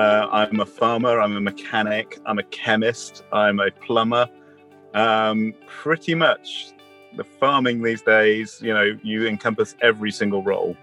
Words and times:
Uh, 0.00 0.26
I'm 0.32 0.60
a 0.60 0.64
farmer, 0.64 1.20
I'm 1.20 1.36
a 1.36 1.42
mechanic, 1.42 2.20
I'm 2.24 2.38
a 2.38 2.42
chemist, 2.44 3.22
I'm 3.34 3.60
a 3.60 3.70
plumber. 3.70 4.26
Um, 4.94 5.52
pretty 5.66 6.14
much 6.14 6.72
the 7.18 7.24
farming 7.24 7.82
these 7.82 8.00
days, 8.00 8.60
you 8.62 8.72
know, 8.72 8.98
you 9.02 9.26
encompass 9.26 9.76
every 9.82 10.10
single 10.10 10.42
role. 10.42 10.74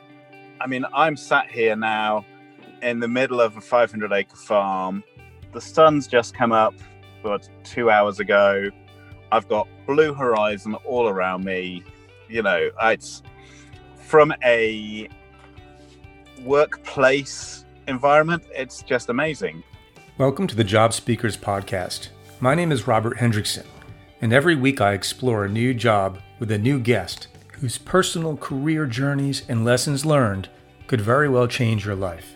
I 0.62 0.68
mean, 0.68 0.86
I'm 0.94 1.18
sat 1.18 1.50
here 1.50 1.76
now 1.76 2.28
in 2.84 3.00
the 3.00 3.08
middle 3.08 3.42
of 3.42 3.58
a 3.58 3.62
500 3.62 4.14
acre 4.14 4.36
farm. 4.36 5.04
The 5.52 5.62
sun's 5.62 6.06
just 6.06 6.36
come 6.36 6.52
up, 6.52 6.76
but 7.24 7.50
two 7.64 7.90
hours 7.90 8.20
ago. 8.20 8.70
I've 9.32 9.48
got 9.48 9.68
blue 9.88 10.14
horizon 10.14 10.76
all 10.86 11.08
around 11.08 11.44
me. 11.44 11.82
You 12.30 12.44
know, 12.44 12.70
it's 12.84 13.24
from 13.96 14.32
a 14.46 15.10
workplace 16.44 17.66
environment, 17.88 18.44
it's 18.54 18.84
just 18.84 19.10
amazing. 19.10 19.64
Welcome 20.18 20.48
to 20.48 20.56
the 20.56 20.64
Job 20.64 20.94
Speakers 20.94 21.38
Podcast. 21.38 22.10
My 22.40 22.54
name 22.54 22.72
is 22.72 22.88
Robert 22.88 23.18
Hendrickson, 23.18 23.66
and 24.22 24.34
every 24.34 24.56
week 24.56 24.82
I 24.82 24.94
explore 24.94 25.46
a 25.46 25.50
new 25.50 25.74
job 25.74 26.20
with 26.40 26.52
a 26.52 26.58
new 26.58 26.80
guest 26.80 27.28
whose 27.54 27.78
personal 27.78 28.38
career 28.38 28.86
journeys 28.86 29.44
and 29.50 29.66
lessons 29.66 30.06
learned 30.06 30.50
could 30.86 31.02
very 31.02 31.30
well 31.30 31.48
change 31.48 31.86
your 31.86 31.96
life. 31.96 32.36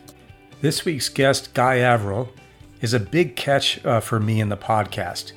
This 0.62 0.86
week's 0.86 1.10
guest, 1.10 1.54
Guy 1.54 1.80
Averill, 1.80 2.30
is 2.82 2.94
a 2.94 3.00
big 3.00 3.36
catch 3.36 3.84
uh, 3.86 4.00
for 4.00 4.20
me 4.20 4.42
in 4.42 4.50
the 4.50 4.58
podcast. 4.58 5.34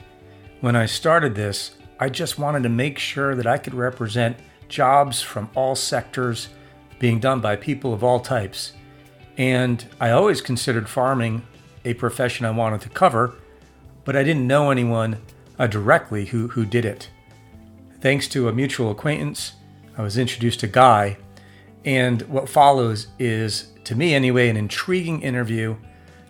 When 0.60 0.76
I 0.76 0.86
started 0.86 1.34
this, 1.34 1.76
I 2.00 2.08
just 2.08 2.38
wanted 2.38 2.62
to 2.62 2.68
make 2.68 2.98
sure 2.98 3.34
that 3.34 3.46
I 3.46 3.58
could 3.58 3.74
represent 3.74 4.36
jobs 4.68 5.20
from 5.20 5.50
all 5.54 5.74
sectors 5.74 6.48
being 6.98 7.20
done 7.20 7.40
by 7.40 7.56
people 7.56 7.92
of 7.92 8.02
all 8.02 8.20
types. 8.20 8.72
And 9.36 9.84
I 10.00 10.10
always 10.10 10.40
considered 10.40 10.88
farming 10.88 11.42
a 11.84 11.94
profession 11.94 12.46
I 12.46 12.50
wanted 12.50 12.80
to 12.82 12.88
cover, 12.88 13.34
but 14.04 14.16
I 14.16 14.22
didn't 14.22 14.46
know 14.46 14.70
anyone 14.70 15.20
uh, 15.58 15.66
directly 15.66 16.26
who, 16.26 16.48
who 16.48 16.64
did 16.64 16.84
it. 16.84 17.10
Thanks 18.00 18.28
to 18.28 18.48
a 18.48 18.52
mutual 18.52 18.90
acquaintance, 18.90 19.52
I 19.96 20.02
was 20.02 20.18
introduced 20.18 20.60
to 20.60 20.66
Guy, 20.66 21.16
and 21.84 22.22
what 22.22 22.48
follows 22.48 23.08
is, 23.18 23.72
to 23.84 23.94
me 23.94 24.14
anyway, 24.14 24.48
an 24.48 24.56
intriguing 24.56 25.22
interview, 25.22 25.76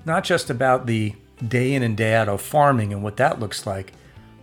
not 0.05 0.24
just 0.24 0.50
about 0.50 0.86
the 0.86 1.14
day 1.48 1.74
in 1.74 1.83
and 1.83 1.96
day 1.96 2.14
out 2.14 2.28
of 2.28 2.41
farming 2.41 2.92
and 2.92 3.02
what 3.02 3.16
that 3.16 3.41
looks 3.41 3.66
like, 3.66 3.92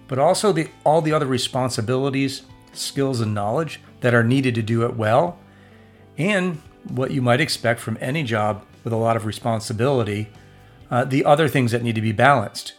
but 0.08 0.20
also 0.20 0.52
the, 0.52 0.70
all 0.84 1.02
the 1.02 1.14
other 1.14 1.25
responsibilities, 1.25 2.44
skills, 2.73 3.22
and 3.22 3.34
knowledge 3.34 3.80
that 4.02 4.14
are 4.14 4.23
needed 4.23 4.56
to 4.56 4.62
do 4.62 4.84
it 4.84 4.96
well, 4.96 5.40
and 6.18 6.62
what 6.90 7.12
you 7.12 7.22
might 7.22 7.42
expect 7.42 7.80
from 7.80 7.98
any 8.02 8.24
job 8.24 8.64
with 8.84 8.94
a 8.94 8.98
lot 8.98 9.16
of 9.16 9.26
responsibility, 9.26 10.30
uh, 10.90 11.06
the 11.06 11.24
other 11.26 11.48
things 11.48 11.72
that 11.72 11.84
need 11.84 11.96
to 11.96 12.02
be 12.02 12.12
balanced 12.12 12.74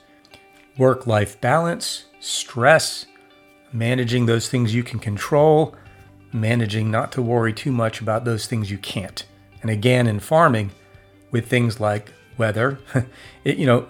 work 0.79 1.07
life 1.07 1.39
balance, 1.41 2.07
stress, 2.19 3.05
managing 3.73 4.25
those 4.25 4.49
things 4.49 4.75
you 4.75 4.83
can 4.83 4.99
control, 4.99 5.77
managing 6.33 6.91
not 6.91 7.13
to 7.13 7.21
worry 7.21 7.53
too 7.53 7.71
much 7.71 8.01
about 8.01 8.25
those 8.25 8.47
things 8.47 8.71
you 8.71 8.79
can't. 8.79 9.27
And 9.61 9.71
again, 9.71 10.07
in 10.07 10.19
farming, 10.19 10.71
with 11.31 11.47
things 11.47 11.79
like 11.79 12.13
weather, 12.39 12.79
it, 13.45 13.59
you 13.59 13.67
know, 13.67 13.87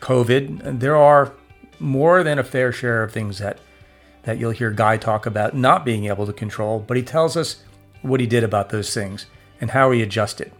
COVID, 0.00 0.78
there 0.80 0.96
are 0.96 1.32
more 1.78 2.22
than 2.22 2.38
a 2.38 2.44
fair 2.44 2.72
share 2.72 3.02
of 3.02 3.12
things 3.12 3.38
that 3.38 3.58
that 4.22 4.38
you'll 4.38 4.50
hear 4.50 4.70
Guy 4.70 4.98
talk 4.98 5.24
about 5.24 5.54
not 5.54 5.82
being 5.82 6.04
able 6.04 6.26
to 6.26 6.32
control, 6.34 6.78
but 6.78 6.94
he 6.94 7.02
tells 7.02 7.38
us 7.38 7.62
what 8.02 8.20
he 8.20 8.26
did 8.26 8.44
about 8.44 8.68
those 8.68 8.92
things 8.92 9.24
and 9.60 9.70
how 9.70 9.90
he 9.90 10.02
adjusted. 10.02 10.52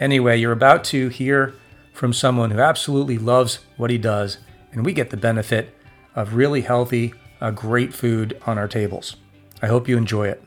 Anyway, 0.00 0.36
you're 0.38 0.52
about 0.52 0.84
to 0.84 1.08
hear 1.08 1.54
from 1.92 2.12
someone 2.12 2.50
who 2.50 2.60
absolutely 2.60 3.18
loves 3.18 3.60
what 3.76 3.90
he 3.90 3.98
does, 3.98 4.38
and 4.72 4.84
we 4.84 4.92
get 4.92 5.10
the 5.10 5.16
benefit 5.16 5.74
of 6.14 6.34
really 6.34 6.60
healthy, 6.60 7.14
uh, 7.40 7.50
great 7.50 7.92
food 7.92 8.40
on 8.46 8.58
our 8.58 8.68
tables. 8.68 9.16
I 9.60 9.66
hope 9.66 9.88
you 9.88 9.96
enjoy 9.96 10.28
it. 10.28 10.42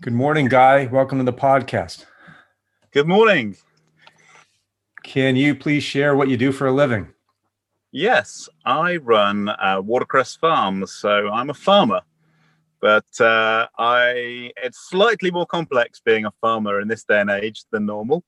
Good 0.00 0.12
morning, 0.12 0.48
Guy. 0.48 0.86
Welcome 0.86 1.18
to 1.18 1.24
the 1.24 1.32
podcast. 1.32 2.04
Good 2.90 3.08
morning. 3.08 3.56
Can 5.02 5.36
you 5.36 5.54
please 5.54 5.82
share 5.82 6.14
what 6.14 6.28
you 6.28 6.36
do 6.36 6.52
for 6.52 6.66
a 6.66 6.72
living? 6.72 7.08
Yes, 7.92 8.48
I 8.66 8.96
run 8.96 9.48
uh, 9.48 9.80
Watercress 9.82 10.36
Farms, 10.36 10.92
so 10.92 11.28
I'm 11.28 11.48
a 11.48 11.54
farmer. 11.54 12.02
But 12.86 13.20
uh, 13.20 13.66
I, 13.78 14.52
it's 14.62 14.88
slightly 14.90 15.32
more 15.32 15.44
complex 15.44 15.98
being 15.98 16.24
a 16.24 16.30
farmer 16.40 16.80
in 16.80 16.86
this 16.86 17.02
day 17.02 17.20
and 17.20 17.30
age 17.30 17.64
than 17.72 17.84
normal. 17.84 18.22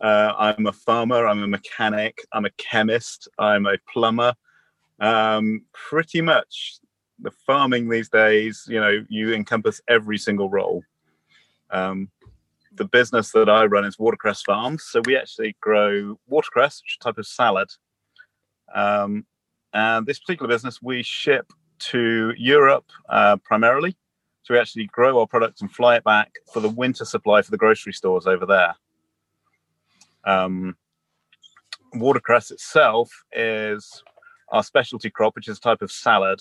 Uh, 0.00 0.32
I'm 0.38 0.66
a 0.68 0.72
farmer, 0.72 1.26
I'm 1.26 1.42
a 1.42 1.48
mechanic, 1.48 2.24
I'm 2.32 2.44
a 2.44 2.50
chemist, 2.50 3.26
I'm 3.40 3.66
a 3.66 3.76
plumber. 3.92 4.34
Um, 5.00 5.62
pretty 5.72 6.20
much 6.20 6.78
the 7.18 7.32
farming 7.44 7.88
these 7.88 8.08
days, 8.08 8.64
you 8.68 8.80
know, 8.80 9.04
you 9.08 9.34
encompass 9.34 9.80
every 9.88 10.18
single 10.18 10.48
role. 10.48 10.84
Um, 11.72 12.08
the 12.72 12.84
business 12.84 13.32
that 13.32 13.48
I 13.48 13.64
run 13.64 13.84
is 13.84 13.98
Watercress 13.98 14.42
Farms. 14.42 14.84
So 14.84 15.02
we 15.06 15.16
actually 15.16 15.56
grow 15.60 16.20
watercress, 16.28 16.80
which 16.84 16.92
is 16.92 16.98
a 17.00 17.04
type 17.04 17.18
of 17.18 17.26
salad, 17.26 17.70
um, 18.72 19.26
and 19.72 20.06
this 20.06 20.20
particular 20.20 20.48
business, 20.48 20.80
we 20.80 21.02
ship 21.02 21.52
to 21.90 22.32
Europe 22.36 22.86
uh, 23.08 23.38
primarily. 23.38 23.96
So 24.44 24.52
we 24.52 24.60
actually 24.60 24.86
grow 24.86 25.18
our 25.18 25.26
products 25.26 25.62
and 25.62 25.74
fly 25.74 25.96
it 25.96 26.04
back 26.04 26.34
for 26.52 26.60
the 26.60 26.68
winter 26.68 27.06
supply 27.06 27.40
for 27.40 27.50
the 27.50 27.56
grocery 27.56 27.94
stores 27.94 28.26
over 28.26 28.44
there. 28.44 28.74
Um, 30.26 30.76
watercress 31.94 32.50
itself 32.50 33.10
is 33.32 34.02
our 34.50 34.62
specialty 34.62 35.08
crop, 35.08 35.34
which 35.34 35.48
is 35.48 35.56
a 35.56 35.60
type 35.62 35.80
of 35.80 35.90
salad, 35.90 36.40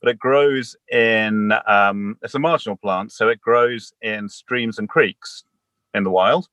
but 0.00 0.10
it 0.10 0.18
grows 0.18 0.76
in, 0.90 1.52
um, 1.66 2.16
it's 2.22 2.34
a 2.34 2.38
marginal 2.38 2.78
plant, 2.78 3.12
so 3.12 3.28
it 3.28 3.40
grows 3.42 3.92
in 4.00 4.30
streams 4.30 4.78
and 4.78 4.88
creeks 4.88 5.44
in 5.92 6.04
the 6.04 6.10
wild. 6.10 6.48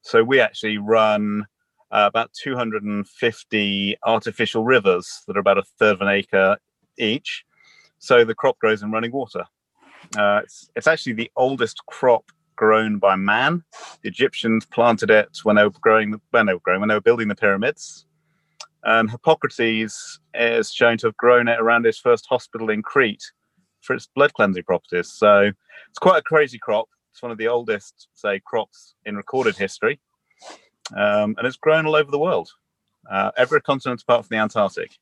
So 0.00 0.24
we 0.24 0.40
actually 0.40 0.78
run 0.78 1.44
uh, 1.90 2.06
about 2.08 2.32
250 2.32 3.96
artificial 4.04 4.64
rivers 4.64 5.22
that 5.26 5.36
are 5.36 5.40
about 5.40 5.58
a 5.58 5.64
third 5.78 5.96
of 5.96 6.00
an 6.00 6.08
acre 6.08 6.56
each. 6.98 7.44
So 7.98 8.24
the 8.24 8.34
crop 8.34 8.58
grows 8.58 8.82
in 8.82 8.90
running 8.90 9.12
water. 9.12 9.44
Uh, 10.16 10.40
it's, 10.44 10.70
it's 10.76 10.86
actually 10.86 11.14
the 11.14 11.30
oldest 11.36 11.84
crop 11.86 12.30
grown 12.56 12.98
by 12.98 13.16
man. 13.16 13.64
The 14.02 14.08
Egyptians 14.08 14.64
planted 14.64 15.10
it 15.10 15.38
when 15.42 15.56
they 15.56 15.64
were 15.64 15.70
growing, 15.70 16.20
when 16.30 16.46
they 16.46 16.54
were 16.54 16.60
growing, 16.60 16.80
when 16.80 16.88
they 16.88 16.94
were 16.94 17.00
building 17.00 17.28
the 17.28 17.34
pyramids. 17.34 18.06
And 18.84 19.10
Hippocrates 19.10 20.20
is 20.34 20.70
shown 20.72 20.98
to 20.98 21.06
have 21.06 21.16
grown 21.16 21.48
it 21.48 21.58
around 21.58 21.84
his 21.86 21.98
first 21.98 22.26
hospital 22.26 22.70
in 22.70 22.82
Crete 22.82 23.24
for 23.80 23.94
its 23.94 24.08
blood 24.14 24.34
cleansing 24.34 24.64
properties. 24.64 25.10
So 25.12 25.50
it's 25.88 25.98
quite 25.98 26.18
a 26.18 26.22
crazy 26.22 26.58
crop. 26.58 26.88
It's 27.12 27.22
one 27.22 27.32
of 27.32 27.38
the 27.38 27.48
oldest, 27.48 28.08
say, 28.14 28.40
crops 28.44 28.94
in 29.06 29.16
recorded 29.16 29.56
history 29.56 30.00
um, 30.92 31.34
and 31.38 31.46
it's 31.46 31.56
grown 31.56 31.86
all 31.86 31.96
over 31.96 32.10
the 32.10 32.18
world, 32.18 32.50
uh, 33.10 33.30
every 33.36 33.60
continent 33.62 34.02
apart 34.02 34.26
from 34.26 34.36
the 34.36 34.42
Antarctic. 34.42 34.98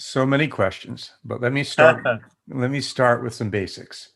So 0.00 0.24
many 0.24 0.48
questions, 0.48 1.12
but 1.22 1.42
let 1.42 1.52
me 1.52 1.62
start. 1.62 2.02
let 2.48 2.70
me 2.70 2.80
start 2.80 3.22
with 3.22 3.34
some 3.34 3.50
basics. 3.50 4.14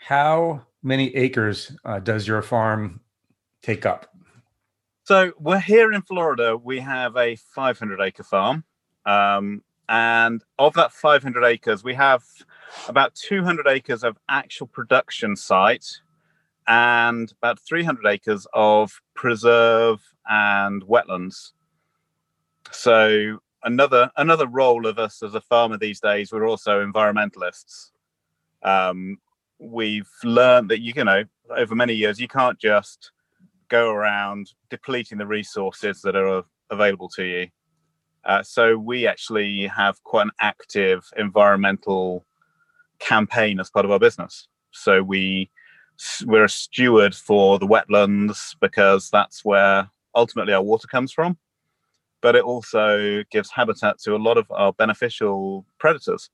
How 0.00 0.62
many 0.82 1.14
acres 1.14 1.76
uh, 1.84 1.98
does 1.98 2.26
your 2.26 2.40
farm 2.40 3.02
take 3.60 3.84
up? 3.84 4.06
So 5.04 5.32
we're 5.38 5.58
here 5.60 5.92
in 5.92 6.00
Florida. 6.00 6.56
We 6.56 6.80
have 6.80 7.14
a 7.14 7.36
500 7.36 8.00
acre 8.00 8.22
farm, 8.22 8.64
um, 9.04 9.62
and 9.90 10.42
of 10.58 10.72
that 10.74 10.92
500 10.92 11.44
acres, 11.44 11.84
we 11.84 11.92
have 11.92 12.24
about 12.88 13.14
200 13.14 13.68
acres 13.68 14.02
of 14.02 14.16
actual 14.30 14.66
production 14.66 15.36
site 15.36 15.84
and 16.66 17.30
about 17.42 17.60
300 17.60 18.06
acres 18.06 18.46
of 18.54 19.02
preserve 19.14 20.00
and 20.26 20.82
wetlands. 20.84 21.50
So 22.70 23.40
another 23.64 24.10
another 24.16 24.46
role 24.46 24.86
of 24.86 24.98
us 24.98 25.22
as 25.22 25.34
a 25.34 25.40
farmer 25.40 25.78
these 25.78 26.00
days, 26.00 26.32
we're 26.32 26.48
also 26.48 26.84
environmentalists. 26.84 27.90
Um, 28.62 29.18
we've 29.58 30.10
learned 30.24 30.70
that 30.70 30.80
you, 30.80 30.92
you 30.94 31.04
know 31.04 31.24
over 31.50 31.74
many 31.74 31.94
years 31.94 32.20
you 32.20 32.28
can't 32.28 32.58
just 32.58 33.12
go 33.68 33.90
around 33.90 34.52
depleting 34.70 35.18
the 35.18 35.26
resources 35.26 36.02
that 36.02 36.16
are 36.16 36.44
available 36.70 37.08
to 37.08 37.24
you. 37.24 37.48
Uh, 38.24 38.42
so 38.42 38.76
we 38.76 39.06
actually 39.06 39.66
have 39.66 40.02
quite 40.04 40.22
an 40.22 40.30
active 40.40 41.04
environmental 41.16 42.24
campaign 42.98 43.58
as 43.58 43.70
part 43.70 43.84
of 43.84 43.90
our 43.90 43.98
business. 43.98 44.48
So 44.70 45.02
we 45.02 45.50
we're 46.24 46.44
a 46.44 46.48
steward 46.48 47.14
for 47.14 47.58
the 47.58 47.66
wetlands 47.66 48.56
because 48.60 49.10
that's 49.10 49.44
where 49.44 49.90
ultimately 50.14 50.52
our 50.52 50.62
water 50.62 50.88
comes 50.88 51.12
from. 51.12 51.36
But 52.22 52.36
it 52.36 52.44
also 52.44 53.22
gives 53.30 53.50
habitat 53.50 53.98
to 54.00 54.14
a 54.14 54.16
lot 54.16 54.38
of 54.38 54.50
our 54.50 54.72
beneficial 54.72 55.66
predators. 55.78 56.30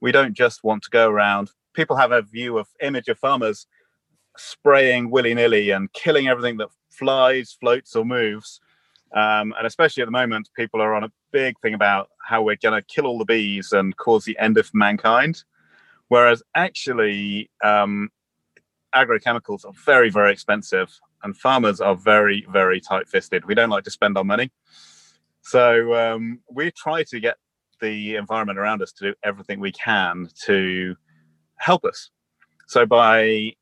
We 0.00 0.12
don't 0.12 0.34
just 0.34 0.62
want 0.62 0.82
to 0.82 0.90
go 0.90 1.08
around. 1.08 1.50
People 1.72 1.96
have 1.96 2.12
a 2.12 2.22
view 2.22 2.58
of 2.58 2.68
image 2.82 3.08
of 3.08 3.18
farmers 3.18 3.66
spraying 4.36 5.10
willy 5.10 5.34
nilly 5.34 5.70
and 5.70 5.92
killing 5.92 6.28
everything 6.28 6.56
that 6.58 6.68
flies, 6.90 7.56
floats, 7.60 7.96
or 7.96 8.04
moves. 8.04 8.60
Um, 9.12 9.54
and 9.56 9.66
especially 9.66 10.02
at 10.02 10.06
the 10.06 10.12
moment, 10.12 10.50
people 10.54 10.82
are 10.82 10.94
on 10.94 11.04
a 11.04 11.12
big 11.32 11.58
thing 11.60 11.74
about 11.74 12.10
how 12.22 12.42
we're 12.42 12.56
going 12.56 12.74
to 12.80 12.86
kill 12.94 13.06
all 13.06 13.18
the 13.18 13.24
bees 13.24 13.72
and 13.72 13.96
cause 13.96 14.24
the 14.24 14.38
end 14.38 14.58
of 14.58 14.70
mankind. 14.74 15.44
Whereas 16.08 16.42
actually, 16.54 17.50
um, 17.62 18.10
agrochemicals 18.94 19.64
are 19.64 19.72
very, 19.84 20.10
very 20.10 20.32
expensive, 20.32 20.98
and 21.22 21.36
farmers 21.36 21.80
are 21.80 21.96
very, 21.96 22.46
very 22.50 22.80
tight 22.80 23.08
fisted. 23.08 23.44
We 23.44 23.54
don't 23.54 23.70
like 23.70 23.84
to 23.84 23.90
spend 23.90 24.16
our 24.18 24.24
money. 24.24 24.50
So 25.48 25.94
um, 25.94 26.40
we 26.50 26.70
try 26.72 27.04
to 27.04 27.20
get 27.20 27.38
the 27.80 28.16
environment 28.16 28.58
around 28.58 28.82
us 28.82 28.92
to 28.92 29.12
do 29.12 29.14
everything 29.24 29.60
we 29.60 29.72
can 29.72 30.28
to 30.44 30.94
help 31.56 31.86
us. 31.86 32.10
So 32.66 32.84
by 32.84 33.54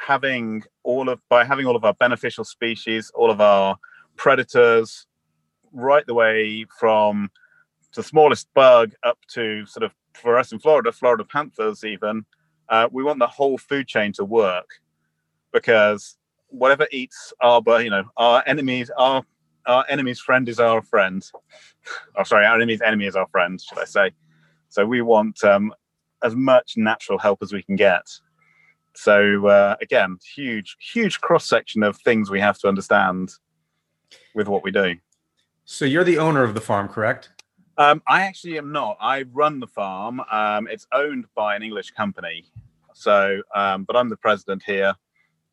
having 0.00 0.62
all 0.84 1.10
of 1.10 1.20
by 1.28 1.44
having 1.44 1.66
all 1.66 1.76
of 1.76 1.84
our 1.84 1.92
beneficial 1.92 2.44
species, 2.44 3.12
all 3.14 3.30
of 3.30 3.42
our 3.42 3.76
predators, 4.16 5.06
right 5.70 6.06
the 6.06 6.14
way 6.14 6.64
from 6.80 7.30
the 7.94 8.02
smallest 8.02 8.48
bug 8.54 8.94
up 9.02 9.18
to 9.34 9.66
sort 9.66 9.84
of 9.84 9.92
for 10.14 10.38
us 10.38 10.52
in 10.52 10.58
Florida, 10.58 10.92
Florida 10.92 11.24
panthers 11.24 11.84
even, 11.84 12.24
uh, 12.70 12.88
we 12.90 13.04
want 13.04 13.18
the 13.18 13.26
whole 13.26 13.58
food 13.58 13.86
chain 13.86 14.12
to 14.14 14.24
work 14.24 14.70
because 15.52 16.16
whatever 16.46 16.86
eats 16.90 17.34
our, 17.42 17.60
you 17.82 17.90
know, 17.90 18.04
our 18.16 18.42
enemies, 18.46 18.90
our 18.96 19.22
our 19.66 19.84
enemy's 19.88 20.20
friend 20.20 20.48
is 20.48 20.60
our 20.60 20.82
friend. 20.82 21.24
Oh, 22.16 22.22
sorry, 22.22 22.46
our 22.46 22.56
enemy's 22.56 22.80
enemy 22.80 23.06
is 23.06 23.16
our 23.16 23.26
friend, 23.28 23.60
should 23.60 23.78
I 23.78 23.84
say? 23.84 24.12
So 24.68 24.84
we 24.86 25.02
want 25.02 25.42
um, 25.44 25.72
as 26.22 26.34
much 26.34 26.74
natural 26.76 27.18
help 27.18 27.38
as 27.42 27.52
we 27.52 27.62
can 27.62 27.76
get. 27.76 28.02
So 28.94 29.46
uh, 29.46 29.76
again, 29.80 30.18
huge, 30.34 30.76
huge 30.80 31.20
cross 31.20 31.46
section 31.46 31.82
of 31.82 31.96
things 31.98 32.30
we 32.30 32.40
have 32.40 32.58
to 32.58 32.68
understand 32.68 33.30
with 34.34 34.48
what 34.48 34.64
we 34.64 34.70
do. 34.70 34.96
So 35.64 35.84
you're 35.84 36.04
the 36.04 36.18
owner 36.18 36.42
of 36.42 36.54
the 36.54 36.60
farm, 36.60 36.88
correct? 36.88 37.30
Um, 37.76 38.02
I 38.08 38.22
actually 38.22 38.58
am 38.58 38.72
not. 38.72 38.96
I 39.00 39.22
run 39.32 39.60
the 39.60 39.66
farm. 39.68 40.20
Um, 40.32 40.66
it's 40.66 40.86
owned 40.92 41.26
by 41.36 41.54
an 41.54 41.62
English 41.62 41.92
company. 41.92 42.44
So, 42.92 43.42
um, 43.54 43.84
but 43.84 43.94
I'm 43.94 44.08
the 44.08 44.16
president 44.16 44.64
here, 44.66 44.94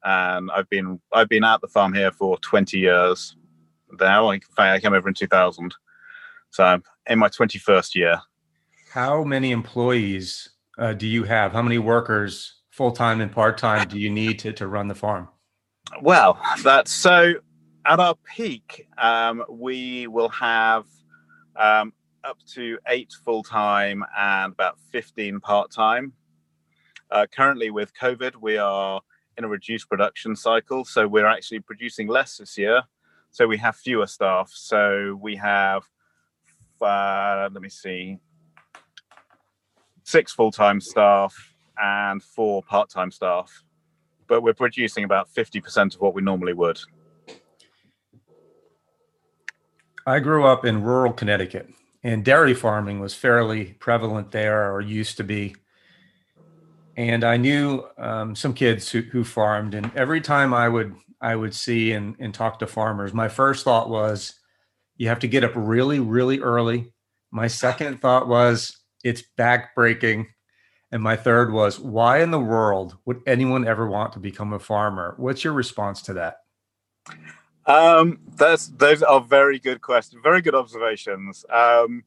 and 0.04 0.50
I've 0.50 0.68
been 0.70 1.00
I've 1.14 1.30
been 1.30 1.44
at 1.44 1.62
the 1.62 1.68
farm 1.68 1.94
here 1.94 2.12
for 2.12 2.38
20 2.40 2.80
years. 2.80 3.36
Now, 4.00 4.30
in 4.32 4.40
fact, 4.40 4.60
I 4.60 4.80
came 4.80 4.94
over 4.94 5.08
in 5.08 5.14
2000, 5.14 5.74
so 6.50 6.64
I'm 6.64 6.84
in 7.08 7.20
my 7.20 7.30
21st 7.30 7.96
year. 7.96 8.22
How 8.92 9.24
many 9.24 9.52
employees 9.52 10.50
uh, 10.78 10.94
do 10.94 11.08
you 11.08 11.24
have? 11.24 11.52
How 11.52 11.62
many 11.62 11.78
workers, 11.78 12.62
full 12.72 12.92
time 12.92 13.22
and 13.22 13.32
part 13.32 13.58
time, 13.58 13.88
do 13.88 14.00
you 14.00 14.10
need 14.10 14.40
to 14.40 14.54
to 14.54 14.68
run 14.68 14.88
the 14.88 14.96
farm? 14.96 15.28
Well, 16.02 16.40
that's 16.64 16.92
so. 16.92 17.36
At 17.88 18.00
our 18.00 18.16
peak, 18.36 18.88
um, 18.98 19.44
we 19.48 20.08
will 20.08 20.30
have 20.30 20.86
um, 21.56 21.94
up 22.24 22.38
to 22.54 22.80
eight 22.88 23.14
full 23.24 23.44
time 23.44 24.04
and 24.18 24.54
about 24.54 24.80
15 24.92 25.40
part 25.40 25.72
time. 25.72 26.14
Uh, 27.12 27.28
currently, 27.32 27.70
with 27.70 27.94
COVID, 27.94 28.36
we 28.42 28.58
are 28.58 29.02
in 29.38 29.44
a 29.44 29.48
reduced 29.48 29.90
production 29.90 30.36
cycle. 30.36 30.86
So 30.86 31.08
we're 31.08 31.28
actually 31.28 31.60
producing 31.60 32.08
less 32.08 32.38
this 32.38 32.58
year. 32.58 32.82
So 33.36 33.46
we 33.48 33.58
have 33.58 33.76
fewer 33.76 34.08
staff. 34.08 34.50
So 34.54 35.20
we 35.22 35.36
have, 35.36 35.84
uh, 36.82 37.50
let 37.52 37.62
me 37.62 37.68
see, 37.68 38.18
six 40.04 40.32
full 40.32 40.54
time 40.54 40.80
staff 40.80 41.36
and 41.78 42.24
four 42.24 42.64
part 42.64 42.90
time 42.90 43.12
staff. 43.12 43.52
But 44.28 44.42
we're 44.42 44.54
producing 44.54 45.04
about 45.04 45.28
50% 45.30 45.96
of 45.96 46.00
what 46.00 46.16
we 46.16 46.22
normally 46.22 46.54
would. 46.54 46.80
I 50.08 50.20
grew 50.20 50.46
up 50.46 50.64
in 50.64 50.82
rural 50.82 51.12
Connecticut 51.12 51.68
and 52.04 52.24
dairy 52.24 52.54
farming 52.54 53.02
was 53.02 53.14
fairly 53.14 53.74
prevalent 53.80 54.32
there 54.32 54.74
or 54.74 54.80
used 54.80 55.18
to 55.18 55.24
be 55.24 55.56
and 56.96 57.24
i 57.24 57.36
knew 57.36 57.84
um, 57.98 58.36
some 58.36 58.54
kids 58.54 58.92
who, 58.92 59.02
who 59.02 59.24
farmed 59.24 59.74
and 59.74 59.92
every 59.96 60.22
time 60.22 60.54
i 60.54 60.70
would 60.70 60.96
i 61.26 61.36
would 61.36 61.56
see 61.56 61.92
and, 61.92 62.16
and 62.20 62.34
talk 62.34 62.60
to 62.60 62.68
farmers. 62.68 63.14
My 63.14 63.28
first 63.28 63.64
thought 63.64 63.90
was 63.90 64.40
you 64.98 65.08
have 65.08 65.20
to 65.20 65.28
get 65.28 65.44
up 65.44 65.52
really 65.56 66.00
really 66.00 66.40
early. 66.40 66.94
My 67.32 67.48
second 67.48 68.02
thought 68.02 68.28
was 68.28 68.78
it's 69.04 69.24
backbreaking. 69.38 70.28
And 70.92 71.02
my 71.04 71.16
third 71.16 71.52
was 71.52 71.80
why 71.80 72.22
in 72.22 72.32
the 72.32 72.40
world 72.40 72.98
would 73.06 73.22
anyone 73.28 73.68
ever 73.68 73.88
want 73.88 74.14
to 74.14 74.20
become 74.20 74.54
a 74.54 74.60
farmer? 74.60 75.16
What's 75.18 75.44
your 75.44 75.54
response 75.54 76.02
to 76.04 76.14
that? 76.14 76.38
Um, 77.66 78.20
that's 78.36 78.68
those 78.68 79.02
are 79.02 79.20
very 79.20 79.60
good 79.60 79.82
questions, 79.82 80.22
very 80.24 80.42
good 80.42 80.56
observations. 80.56 81.44
Um, 81.52 82.04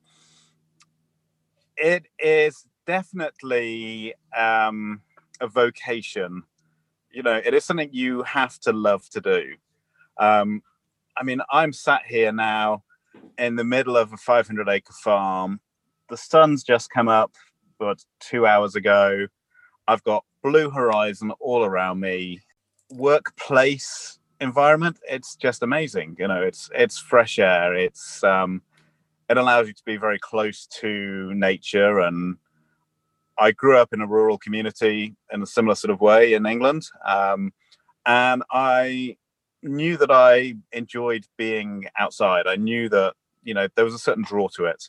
it 1.76 2.06
is 2.18 2.64
definitely 2.86 4.14
um, 4.36 5.02
a 5.40 5.48
vocation. 5.48 6.44
You 7.18 7.24
know, 7.24 7.42
it 7.44 7.52
is 7.52 7.64
something 7.64 7.88
you 7.90 8.22
have 8.22 8.60
to 8.60 8.72
love 8.72 9.10
to 9.10 9.20
do. 9.20 9.54
Um, 10.18 10.62
I 11.16 11.24
mean, 11.24 11.40
I'm 11.50 11.72
sat 11.72 12.02
here 12.06 12.30
now 12.30 12.84
in 13.38 13.56
the 13.56 13.64
middle 13.64 13.96
of 13.96 14.12
a 14.12 14.16
500 14.16 14.68
acre 14.68 14.92
farm. 15.02 15.58
The 16.10 16.16
sun's 16.16 16.62
just 16.62 16.90
come 16.90 17.08
up, 17.08 17.34
but 17.76 18.04
two 18.20 18.46
hours 18.46 18.76
ago. 18.76 19.26
I've 19.88 20.04
got 20.04 20.24
blue 20.44 20.70
horizon 20.70 21.32
all 21.40 21.64
around 21.64 21.98
me. 21.98 22.40
Workplace 22.92 24.20
environment, 24.40 25.00
it's 25.10 25.34
just 25.34 25.64
amazing. 25.64 26.14
You 26.20 26.28
know, 26.28 26.42
it's 26.42 26.70
it's 26.72 27.00
fresh 27.00 27.40
air. 27.40 27.74
It's 27.74 28.22
um, 28.22 28.62
it 29.28 29.36
allows 29.36 29.66
you 29.66 29.72
to 29.72 29.84
be 29.84 29.96
very 29.96 30.20
close 30.20 30.68
to 30.82 31.34
nature. 31.34 31.98
And 31.98 32.36
I 33.38 33.52
grew 33.52 33.76
up 33.76 33.92
in 33.92 34.00
a 34.00 34.06
rural 34.06 34.38
community 34.38 35.14
in 35.32 35.42
a 35.42 35.46
similar 35.46 35.74
sort 35.74 35.90
of 35.90 36.00
way 36.00 36.34
in 36.34 36.46
England, 36.46 36.86
um, 37.06 37.52
and 38.06 38.42
I 38.50 39.16
knew 39.62 39.96
that 39.96 40.10
I 40.10 40.54
enjoyed 40.72 41.26
being 41.36 41.86
outside. 41.98 42.46
I 42.46 42.56
knew 42.56 42.88
that 42.88 43.14
you 43.42 43.54
know 43.54 43.68
there 43.74 43.84
was 43.84 43.94
a 43.94 43.98
certain 43.98 44.24
draw 44.24 44.48
to 44.56 44.66
it. 44.66 44.84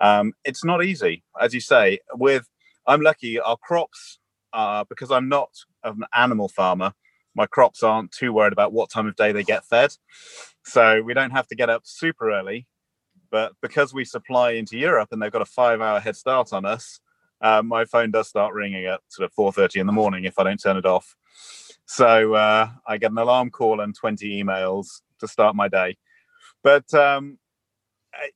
Um, 0.00 0.32
it's 0.44 0.64
not 0.64 0.84
easy, 0.84 1.22
as 1.40 1.54
you 1.54 1.60
say. 1.60 2.00
With 2.14 2.48
I'm 2.86 3.00
lucky, 3.00 3.38
our 3.40 3.56
crops, 3.56 4.18
uh, 4.52 4.84
because 4.88 5.10
I'm 5.10 5.28
not 5.28 5.50
an 5.84 6.04
animal 6.14 6.48
farmer 6.48 6.92
my 7.34 7.46
crops 7.46 7.82
aren't 7.82 8.12
too 8.12 8.32
worried 8.32 8.52
about 8.52 8.72
what 8.72 8.90
time 8.90 9.06
of 9.06 9.16
day 9.16 9.32
they 9.32 9.42
get 9.42 9.64
fed. 9.64 9.92
So 10.64 11.02
we 11.02 11.14
don't 11.14 11.32
have 11.32 11.46
to 11.48 11.54
get 11.54 11.70
up 11.70 11.82
super 11.84 12.30
early. 12.30 12.66
But 13.30 13.52
because 13.60 13.92
we 13.92 14.04
supply 14.04 14.52
into 14.52 14.78
Europe 14.78 15.08
and 15.10 15.20
they've 15.20 15.32
got 15.32 15.42
a 15.42 15.46
five 15.46 15.80
hour 15.80 15.98
head 15.98 16.16
start 16.16 16.52
on 16.52 16.64
us, 16.64 17.00
uh, 17.44 17.62
my 17.62 17.84
phone 17.84 18.10
does 18.10 18.26
start 18.26 18.54
ringing 18.54 18.86
at 18.86 19.00
sort 19.08 19.30
of 19.30 19.54
4.30 19.54 19.82
in 19.82 19.86
the 19.86 19.92
morning 19.92 20.24
if 20.24 20.38
I 20.38 20.44
don't 20.44 20.60
turn 20.60 20.78
it 20.78 20.86
off. 20.86 21.14
So 21.84 22.32
uh, 22.34 22.70
I 22.86 22.96
get 22.96 23.10
an 23.10 23.18
alarm 23.18 23.50
call 23.50 23.80
and 23.82 23.94
20 23.94 24.42
emails 24.42 25.02
to 25.20 25.28
start 25.28 25.54
my 25.54 25.68
day. 25.68 25.98
But 26.62 26.92
um, 26.94 27.38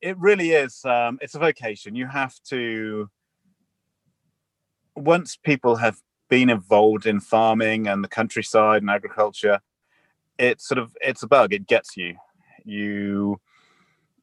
it 0.03 0.19
really 0.19 0.51
is, 0.51 0.85
um, 0.85 1.19
it's 1.23 1.35
a 1.35 1.39
vocation. 1.39 1.95
You 1.95 2.07
have 2.07 2.35
to, 2.51 3.09
once 4.95 5.37
people 5.37 5.77
have 5.77 5.99
been 6.29 6.51
involved 6.51 7.07
in 7.07 7.21
farming 7.21 7.89
and 7.89 8.05
the 8.05 8.09
countryside 8.09 8.83
and 8.83 8.91
agriculture, 8.91 9.61
it's 10.39 10.69
sort 10.69 10.79
of 10.79 10.95
it's 11.01 11.23
a 11.23 11.27
bug. 11.27 11.55
It 11.55 11.67
gets 11.67 11.97
you. 11.97 12.15
You 12.65 13.41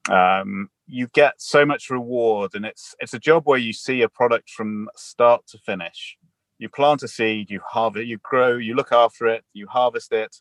um, 0.09 0.69
you 0.87 1.07
get 1.07 1.41
so 1.41 1.65
much 1.65 1.89
reward, 1.89 2.51
and 2.53 2.65
it's 2.65 2.95
it's 2.99 3.13
a 3.13 3.19
job 3.19 3.43
where 3.45 3.57
you 3.57 3.73
see 3.73 4.01
a 4.01 4.09
product 4.09 4.49
from 4.49 4.89
start 4.95 5.47
to 5.47 5.57
finish. 5.57 6.17
You 6.57 6.69
plant 6.69 7.03
a 7.03 7.07
seed, 7.07 7.49
you 7.49 7.59
harvest, 7.67 8.07
you 8.07 8.17
grow, 8.23 8.55
you 8.55 8.75
look 8.75 8.91
after 8.91 9.27
it, 9.27 9.43
you 9.53 9.67
harvest 9.67 10.11
it. 10.11 10.37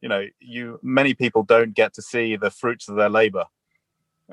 You 0.00 0.08
know, 0.08 0.26
you 0.40 0.80
many 0.82 1.14
people 1.14 1.44
don't 1.44 1.74
get 1.74 1.94
to 1.94 2.02
see 2.02 2.36
the 2.36 2.50
fruits 2.50 2.88
of 2.88 2.96
their 2.96 3.10
labor, 3.10 3.44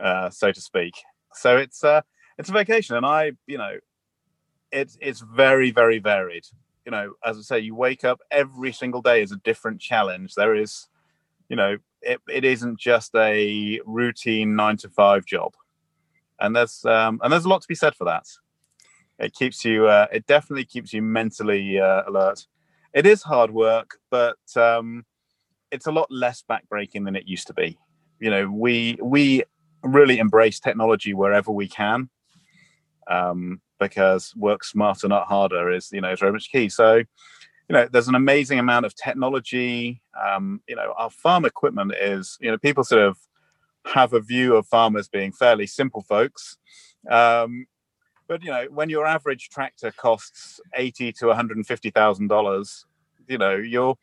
uh, 0.01 0.29
so 0.29 0.51
to 0.51 0.61
speak. 0.61 0.95
So 1.33 1.57
it's 1.57 1.83
uh, 1.83 2.01
it's 2.37 2.49
a 2.49 2.53
vacation, 2.53 2.95
and 2.95 3.05
I, 3.05 3.33
you 3.45 3.57
know, 3.57 3.77
it's 4.71 4.97
it's 5.01 5.19
very 5.21 5.71
very 5.71 5.99
varied 5.99 6.45
you 6.89 6.91
know, 6.91 7.13
as 7.23 7.37
I 7.37 7.41
say, 7.41 7.59
you 7.59 7.75
wake 7.75 8.03
up 8.03 8.19
every 8.31 8.71
single 8.71 9.03
day 9.03 9.21
is 9.21 9.31
a 9.31 9.37
different 9.37 9.79
challenge. 9.79 10.33
There 10.33 10.55
is, 10.55 10.87
you 11.49 11.55
know, 11.55 11.77
it, 12.01 12.21
it 12.29 12.45
isn't 12.45 12.79
just 12.79 13.13
a 13.15 13.81
routine 13.85 14.55
nine 14.55 14.77
to 14.77 14.89
five 14.89 15.25
job, 15.25 15.53
and 16.39 16.55
there's 16.55 16.85
um, 16.85 17.19
and 17.23 17.33
there's 17.33 17.45
a 17.45 17.49
lot 17.49 17.61
to 17.61 17.67
be 17.67 17.75
said 17.75 17.95
for 17.95 18.05
that. 18.05 18.25
It 19.17 19.33
keeps 19.33 19.65
you, 19.65 19.87
uh, 19.87 20.07
it 20.13 20.25
definitely 20.27 20.63
keeps 20.63 20.93
you 20.93 21.01
mentally 21.01 21.77
uh, 21.77 22.03
alert. 22.07 22.47
It 22.93 23.05
is 23.05 23.21
hard 23.21 23.51
work, 23.51 23.97
but 24.09 24.37
um, 24.55 25.05
it's 25.71 25.87
a 25.87 25.91
lot 25.91 26.09
less 26.09 26.41
backbreaking 26.49 27.03
than 27.03 27.17
it 27.17 27.27
used 27.27 27.47
to 27.47 27.53
be. 27.53 27.77
You 28.19 28.29
know, 28.29 28.49
we 28.49 28.97
we 29.01 29.43
really 29.83 30.19
embrace 30.19 30.59
technology 30.59 31.13
wherever 31.13 31.51
we 31.51 31.67
can. 31.67 32.09
Um, 33.07 33.61
because 33.79 34.35
work 34.35 34.63
smarter, 34.63 35.07
not 35.07 35.27
harder, 35.27 35.71
is 35.71 35.89
you 35.91 36.01
know 36.01 36.11
is 36.11 36.19
very 36.19 36.31
much 36.31 36.51
key. 36.51 36.69
So 36.69 37.03
you 37.69 37.73
know, 37.75 37.87
there's 37.91 38.07
an 38.07 38.15
amazing 38.15 38.57
amount 38.57 38.85
of 38.85 38.95
technology. 38.95 40.01
Um, 40.19 40.61
you 40.67 40.75
know, 40.75 40.93
our 40.97 41.11
farm 41.11 41.45
equipment 41.45 41.93
is, 41.99 42.37
you 42.41 42.49
know, 42.49 42.57
people 42.57 42.83
sort 42.83 43.03
of 43.03 43.17
have 43.85 44.13
a 44.13 44.19
view 44.19 44.55
of 44.55 44.67
farmers 44.67 45.07
being 45.07 45.31
fairly 45.31 45.67
simple 45.67 46.01
folks. 46.01 46.57
Um, 47.09 47.67
but 48.27 48.43
you 48.43 48.51
know, 48.51 48.65
when 48.71 48.89
your 48.89 49.05
average 49.05 49.49
tractor 49.49 49.91
costs 49.91 50.59
eighty 50.75 51.11
to 51.13 51.27
one 51.27 51.35
hundred 51.35 51.57
and 51.57 51.65
fifty 51.65 51.91
thousand 51.91 52.27
dollars, 52.27 52.85
you 53.27 53.37
know, 53.37 53.55
you're 53.55 53.95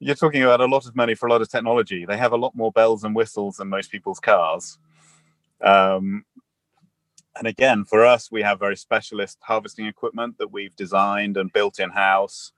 you're 0.00 0.16
talking 0.16 0.42
about 0.42 0.60
a 0.60 0.66
lot 0.66 0.86
of 0.86 0.96
money 0.96 1.14
for 1.14 1.28
a 1.28 1.30
lot 1.30 1.42
of 1.42 1.48
technology. 1.48 2.04
They 2.04 2.16
have 2.16 2.32
a 2.32 2.36
lot 2.36 2.56
more 2.56 2.72
bells 2.72 3.04
and 3.04 3.14
whistles 3.14 3.56
than 3.56 3.68
most 3.68 3.90
people's 3.90 4.20
cars. 4.20 4.78
Um, 5.60 6.24
and 7.36 7.46
again, 7.46 7.84
for 7.84 8.04
us, 8.04 8.30
we 8.30 8.42
have 8.42 8.58
very 8.58 8.76
specialist 8.76 9.38
harvesting 9.40 9.86
equipment 9.86 10.38
that 10.38 10.52
we've 10.52 10.74
designed 10.76 11.36
and 11.36 11.52
built 11.52 11.78
in 11.78 11.90
house. 11.90 12.52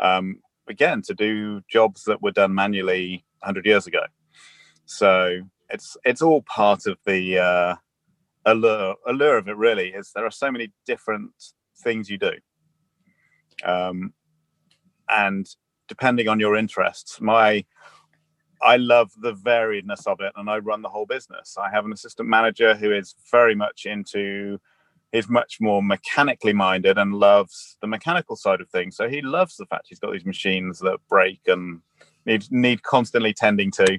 Um, 0.00 0.40
again, 0.68 1.02
to 1.02 1.14
do 1.14 1.60
jobs 1.68 2.04
that 2.04 2.22
were 2.22 2.30
done 2.30 2.54
manually 2.54 3.24
100 3.40 3.66
years 3.66 3.86
ago. 3.86 4.02
So 4.86 5.40
it's 5.68 5.96
it's 6.04 6.22
all 6.22 6.42
part 6.42 6.86
of 6.86 6.98
the 7.06 7.38
uh, 7.38 7.74
allure 8.44 8.96
allure 9.06 9.38
of 9.38 9.48
it. 9.48 9.56
Really, 9.56 9.88
is 9.88 10.10
there 10.14 10.26
are 10.26 10.30
so 10.30 10.50
many 10.50 10.72
different 10.86 11.30
things 11.82 12.10
you 12.10 12.18
do, 12.18 12.32
um, 13.64 14.12
and 15.08 15.46
depending 15.88 16.28
on 16.28 16.40
your 16.40 16.56
interests, 16.56 17.20
my 17.20 17.64
I 18.62 18.76
love 18.76 19.10
the 19.20 19.32
variedness 19.32 20.06
of 20.06 20.20
it, 20.20 20.32
and 20.36 20.50
I 20.50 20.58
run 20.58 20.82
the 20.82 20.88
whole 20.88 21.06
business. 21.06 21.56
I 21.58 21.70
have 21.70 21.84
an 21.84 21.92
assistant 21.92 22.28
manager 22.28 22.74
who 22.74 22.92
is 22.92 23.14
very 23.30 23.54
much 23.54 23.86
into, 23.86 24.58
is 25.12 25.28
much 25.28 25.58
more 25.60 25.82
mechanically 25.82 26.52
minded 26.52 26.96
and 26.96 27.14
loves 27.14 27.76
the 27.80 27.86
mechanical 27.86 28.36
side 28.36 28.60
of 28.60 28.68
things. 28.70 28.96
So 28.96 29.08
he 29.08 29.20
loves 29.22 29.56
the 29.56 29.66
fact 29.66 29.86
he's 29.88 29.98
got 29.98 30.12
these 30.12 30.24
machines 30.24 30.78
that 30.80 30.98
break 31.08 31.40
and 31.46 31.80
need 32.26 32.50
need 32.50 32.82
constantly 32.82 33.32
tending 33.32 33.70
to. 33.72 33.98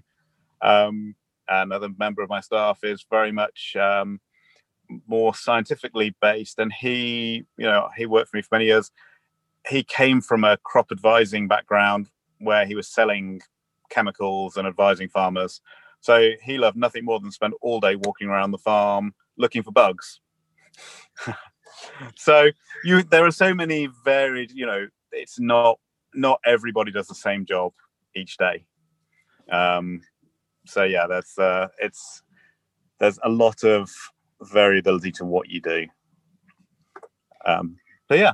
Um, 0.61 1.15
another 1.47 1.89
member 1.97 2.21
of 2.21 2.29
my 2.29 2.39
staff 2.39 2.79
is 2.83 3.05
very 3.09 3.31
much 3.31 3.75
um, 3.75 4.19
more 5.07 5.35
scientifically 5.35 6.15
based, 6.21 6.59
and 6.59 6.71
he, 6.71 7.45
you 7.57 7.65
know, 7.65 7.89
he 7.97 8.05
worked 8.05 8.29
for 8.29 8.37
me 8.37 8.43
for 8.43 8.55
many 8.55 8.65
years. 8.65 8.91
He 9.67 9.83
came 9.83 10.21
from 10.21 10.43
a 10.43 10.57
crop 10.57 10.91
advising 10.91 11.47
background 11.47 12.07
where 12.39 12.65
he 12.65 12.75
was 12.75 12.87
selling 12.87 13.41
chemicals 13.89 14.57
and 14.57 14.67
advising 14.67 15.09
farmers. 15.09 15.61
So 15.99 16.31
he 16.43 16.57
loved 16.57 16.77
nothing 16.77 17.05
more 17.05 17.19
than 17.19 17.31
spend 17.31 17.53
all 17.61 17.79
day 17.79 17.95
walking 17.95 18.27
around 18.27 18.51
the 18.51 18.57
farm 18.57 19.13
looking 19.37 19.61
for 19.61 19.71
bugs. 19.71 20.19
so 22.15 22.49
you 22.83 23.03
there 23.03 23.25
are 23.25 23.31
so 23.31 23.53
many 23.53 23.89
varied, 24.03 24.51
you 24.51 24.65
know, 24.65 24.87
it's 25.11 25.39
not 25.39 25.79
not 26.13 26.39
everybody 26.45 26.91
does 26.91 27.07
the 27.07 27.15
same 27.15 27.45
job 27.45 27.73
each 28.15 28.37
day. 28.37 28.65
Um, 29.51 30.01
so 30.65 30.83
yeah, 30.83 31.07
that's 31.07 31.37
uh, 31.37 31.67
it's 31.79 32.23
there's 32.99 33.19
a 33.23 33.29
lot 33.29 33.63
of 33.63 33.89
variability 34.41 35.11
to 35.11 35.25
what 35.25 35.49
you 35.49 35.61
do. 35.61 35.87
Um, 37.45 37.77
so 38.07 38.15
yeah, 38.15 38.33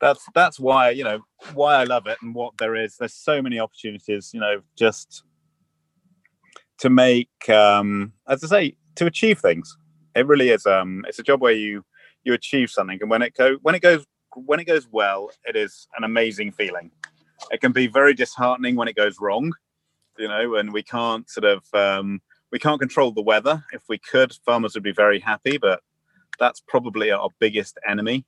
that's 0.00 0.24
that's 0.34 0.60
why 0.60 0.90
you 0.90 1.04
know 1.04 1.20
why 1.54 1.76
I 1.76 1.84
love 1.84 2.06
it 2.06 2.18
and 2.22 2.34
what 2.34 2.54
there 2.58 2.76
is. 2.76 2.96
There's 2.96 3.14
so 3.14 3.42
many 3.42 3.58
opportunities, 3.58 4.30
you 4.32 4.40
know, 4.40 4.62
just 4.76 5.22
to 6.78 6.90
make, 6.90 7.48
um, 7.48 8.12
as 8.28 8.44
I 8.44 8.46
say, 8.48 8.76
to 8.96 9.06
achieve 9.06 9.38
things. 9.40 9.76
It 10.16 10.26
really 10.26 10.48
is. 10.48 10.64
Um, 10.66 11.04
it's 11.06 11.18
a 11.18 11.22
job 11.22 11.42
where 11.42 11.52
you 11.52 11.84
you 12.24 12.32
achieve 12.32 12.70
something, 12.70 12.98
and 13.02 13.10
when 13.10 13.20
it 13.20 13.34
go 13.34 13.58
when 13.62 13.74
it 13.74 13.82
goes 13.82 14.06
when 14.34 14.58
it 14.58 14.64
goes 14.64 14.88
well, 14.90 15.30
it 15.44 15.56
is 15.56 15.86
an 15.96 16.04
amazing 16.04 16.52
feeling. 16.52 16.90
It 17.50 17.60
can 17.60 17.72
be 17.72 17.86
very 17.86 18.14
disheartening 18.14 18.76
when 18.76 18.88
it 18.88 18.96
goes 18.96 19.18
wrong, 19.20 19.52
you 20.18 20.26
know, 20.26 20.56
and 20.56 20.72
we 20.72 20.82
can't 20.82 21.28
sort 21.28 21.44
of 21.44 21.62
um, 21.74 22.22
we 22.50 22.58
can't 22.58 22.80
control 22.80 23.12
the 23.12 23.20
weather. 23.22 23.62
If 23.72 23.82
we 23.90 23.98
could, 23.98 24.32
farmers 24.46 24.72
would 24.74 24.82
be 24.82 24.92
very 24.92 25.20
happy, 25.20 25.58
but 25.58 25.80
that's 26.38 26.62
probably 26.66 27.10
our 27.10 27.28
biggest 27.38 27.78
enemy 27.86 28.24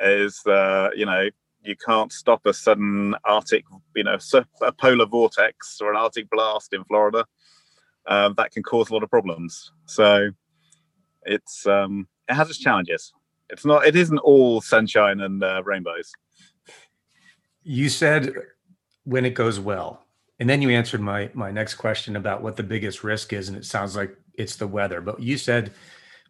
is 0.00 0.40
uh, 0.46 0.90
you 0.94 1.06
know 1.06 1.28
you 1.62 1.74
can't 1.76 2.12
stop 2.12 2.46
a 2.46 2.54
sudden 2.54 3.16
Arctic, 3.24 3.64
you 3.96 4.04
know, 4.04 4.16
a 4.62 4.72
polar 4.72 5.06
vortex 5.06 5.78
or 5.80 5.90
an 5.90 5.96
Arctic 5.96 6.30
blast 6.30 6.72
in 6.72 6.84
Florida. 6.84 7.26
Uh, 8.06 8.30
that 8.36 8.52
can 8.52 8.62
cause 8.62 8.88
a 8.90 8.94
lot 8.94 9.02
of 9.02 9.10
problems. 9.10 9.72
So 9.84 10.30
it's 11.30 11.66
um, 11.66 12.08
it 12.28 12.34
has 12.34 12.50
its 12.50 12.58
challenges. 12.58 13.12
It's 13.48 13.64
not. 13.64 13.86
It 13.86 13.96
isn't 13.96 14.18
all 14.18 14.60
sunshine 14.60 15.20
and 15.20 15.42
uh, 15.42 15.62
rainbows. 15.64 16.12
You 17.62 17.88
said 17.88 18.32
when 19.04 19.24
it 19.24 19.34
goes 19.34 19.58
well, 19.58 20.04
and 20.38 20.48
then 20.48 20.62
you 20.62 20.70
answered 20.70 21.00
my 21.00 21.30
my 21.34 21.50
next 21.50 21.74
question 21.76 22.16
about 22.16 22.42
what 22.42 22.56
the 22.56 22.62
biggest 22.62 23.04
risk 23.04 23.32
is, 23.32 23.48
and 23.48 23.56
it 23.56 23.64
sounds 23.64 23.96
like 23.96 24.14
it's 24.34 24.56
the 24.56 24.66
weather. 24.66 25.00
But 25.00 25.20
you 25.20 25.38
said 25.38 25.72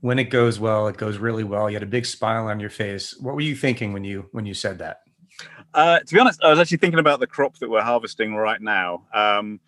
when 0.01 0.19
it 0.19 0.25
goes 0.25 0.59
well, 0.59 0.89
it 0.89 0.97
goes 0.97 1.19
really 1.19 1.45
well. 1.45 1.69
You 1.69 1.77
had 1.77 1.83
a 1.83 1.87
big 1.87 2.07
smile 2.07 2.47
on 2.47 2.61
your 2.61 2.71
face. 2.71 3.19
What 3.19 3.35
were 3.35 3.41
you 3.41 3.57
thinking 3.57 3.93
when 3.93 4.05
you 4.05 4.29
when 4.33 4.47
you 4.47 4.55
said 4.55 4.79
that? 4.79 5.01
Uh, 5.73 6.01
to 6.01 6.15
be 6.15 6.21
honest, 6.21 6.43
I 6.43 6.51
was 6.51 6.59
actually 6.59 6.79
thinking 6.79 6.99
about 6.99 7.21
the 7.21 7.27
crop 7.27 7.59
that 7.59 7.71
we're 7.71 7.83
harvesting 7.83 8.35
right 8.35 8.61
now. 8.61 9.07
Um, 9.15 9.61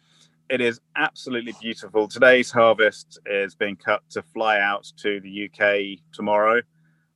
it 0.53 0.61
is 0.61 0.83
absolutely 0.97 1.55
beautiful. 1.63 2.07
Today's 2.07 2.51
harvest 2.51 3.19
is 3.25 3.55
being 3.55 3.75
cut 3.75 4.03
to 4.11 4.23
fly 4.23 4.61
out 4.61 4.87
to 4.99 5.19
the 5.21 5.49
UK 5.49 5.99
tomorrow. 6.13 6.61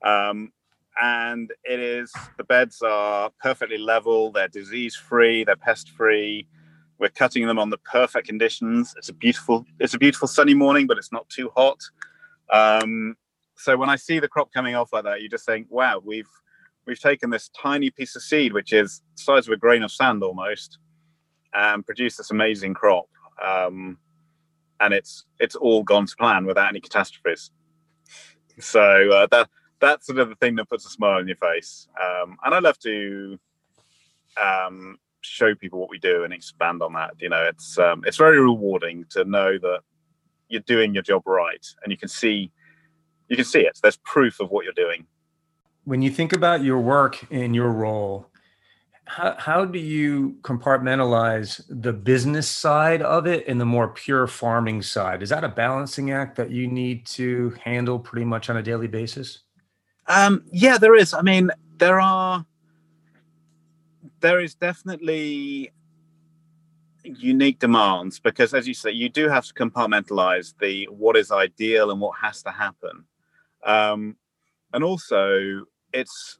Um, 0.02 0.52
and 1.02 1.52
it 1.62 1.78
is, 1.78 2.10
the 2.38 2.44
beds 2.44 2.80
are 2.80 3.30
perfectly 3.38 3.76
level, 3.76 4.32
they're 4.32 4.48
disease 4.48 4.96
free, 4.96 5.44
they're 5.44 5.54
pest 5.54 5.90
free. 5.90 6.48
We're 6.98 7.10
cutting 7.10 7.46
them 7.46 7.58
on 7.58 7.68
the 7.68 7.76
perfect 7.76 8.26
conditions. 8.26 8.94
It's 8.96 9.10
a 9.10 9.12
beautiful, 9.12 9.66
it's 9.80 9.92
a 9.92 9.98
beautiful 9.98 10.28
sunny 10.28 10.54
morning, 10.54 10.86
but 10.86 10.96
it's 10.96 11.12
not 11.12 11.28
too 11.28 11.50
hot. 11.54 11.80
Um, 12.50 13.16
so 13.58 13.76
when 13.76 13.90
I 13.90 13.96
see 13.96 14.18
the 14.18 14.28
crop 14.28 14.50
coming 14.50 14.74
off 14.76 14.94
like 14.94 15.04
that, 15.04 15.20
you 15.20 15.28
just 15.28 15.44
think, 15.44 15.66
wow, 15.68 16.00
we've 16.02 16.24
we've 16.86 16.98
taken 16.98 17.28
this 17.28 17.50
tiny 17.50 17.90
piece 17.90 18.16
of 18.16 18.22
seed, 18.22 18.54
which 18.54 18.72
is 18.72 19.02
the 19.14 19.22
size 19.22 19.46
of 19.46 19.52
a 19.52 19.58
grain 19.58 19.82
of 19.82 19.92
sand 19.92 20.22
almost, 20.22 20.78
and 21.52 21.84
produced 21.84 22.16
this 22.16 22.30
amazing 22.30 22.72
crop. 22.72 23.04
Um, 23.44 23.98
and 24.80 24.92
it's 24.92 25.24
it's 25.40 25.56
all 25.56 25.82
gone 25.82 26.06
to 26.06 26.16
plan 26.16 26.44
without 26.44 26.68
any 26.68 26.80
catastrophes. 26.80 27.50
So 28.58 29.10
uh, 29.10 29.26
that 29.30 29.48
that's 29.80 30.06
sort 30.06 30.18
of 30.18 30.28
the 30.28 30.36
thing 30.36 30.56
that 30.56 30.68
puts 30.68 30.86
a 30.86 30.90
smile 30.90 31.18
on 31.18 31.28
your 31.28 31.36
face. 31.36 31.88
Um, 32.02 32.36
and 32.44 32.54
I 32.54 32.58
love 32.58 32.78
to 32.80 33.38
um, 34.42 34.98
show 35.20 35.54
people 35.54 35.78
what 35.78 35.90
we 35.90 35.98
do 35.98 36.24
and 36.24 36.32
expand 36.32 36.82
on 36.82 36.92
that. 36.94 37.14
You 37.18 37.28
know, 37.28 37.42
it's 37.44 37.78
um, 37.78 38.02
it's 38.06 38.16
very 38.16 38.40
rewarding 38.40 39.04
to 39.10 39.24
know 39.24 39.58
that 39.58 39.80
you're 40.48 40.62
doing 40.62 40.94
your 40.94 41.02
job 41.02 41.22
right 41.26 41.66
and 41.82 41.90
you 41.90 41.98
can 41.98 42.08
see 42.08 42.50
you 43.28 43.36
can 43.36 43.44
see 43.44 43.60
it 43.60 43.78
there's 43.82 43.96
proof 43.98 44.40
of 44.40 44.50
what 44.50 44.64
you're 44.64 44.74
doing 44.74 45.06
when 45.84 46.02
you 46.02 46.10
think 46.10 46.32
about 46.32 46.62
your 46.62 46.78
work 46.80 47.26
and 47.30 47.54
your 47.54 47.70
role 47.70 48.28
how, 49.06 49.36
how 49.38 49.64
do 49.64 49.78
you 49.78 50.36
compartmentalize 50.42 51.62
the 51.68 51.92
business 51.92 52.48
side 52.48 53.02
of 53.02 53.26
it 53.26 53.46
and 53.46 53.60
the 53.60 53.64
more 53.64 53.88
pure 53.88 54.26
farming 54.26 54.82
side? 54.82 55.22
Is 55.22 55.28
that 55.28 55.44
a 55.44 55.48
balancing 55.48 56.10
act 56.10 56.36
that 56.36 56.50
you 56.50 56.66
need 56.66 57.06
to 57.06 57.54
handle 57.62 57.98
pretty 57.98 58.26
much 58.26 58.50
on 58.50 58.56
a 58.56 58.62
daily 58.62 58.88
basis? 58.88 59.40
Um, 60.08 60.44
yeah 60.52 60.76
there 60.76 60.96
is. 60.96 61.14
I 61.14 61.22
mean 61.22 61.50
there 61.78 62.00
are 62.00 62.44
there 64.20 64.40
is 64.40 64.54
definitely 64.54 65.70
unique 67.04 67.60
demands 67.60 68.18
because 68.18 68.54
as 68.54 68.66
you 68.66 68.74
say 68.74 68.90
you 68.90 69.08
do 69.08 69.28
have 69.28 69.44
to 69.46 69.54
compartmentalize 69.54 70.54
the 70.60 70.84
what 70.90 71.16
is 71.16 71.30
ideal 71.30 71.92
and 71.92 72.00
what 72.00 72.18
has 72.20 72.42
to 72.42 72.50
happen. 72.50 73.04
Um, 73.64 74.16
and 74.72 74.82
also 74.82 75.64
it's 75.92 76.38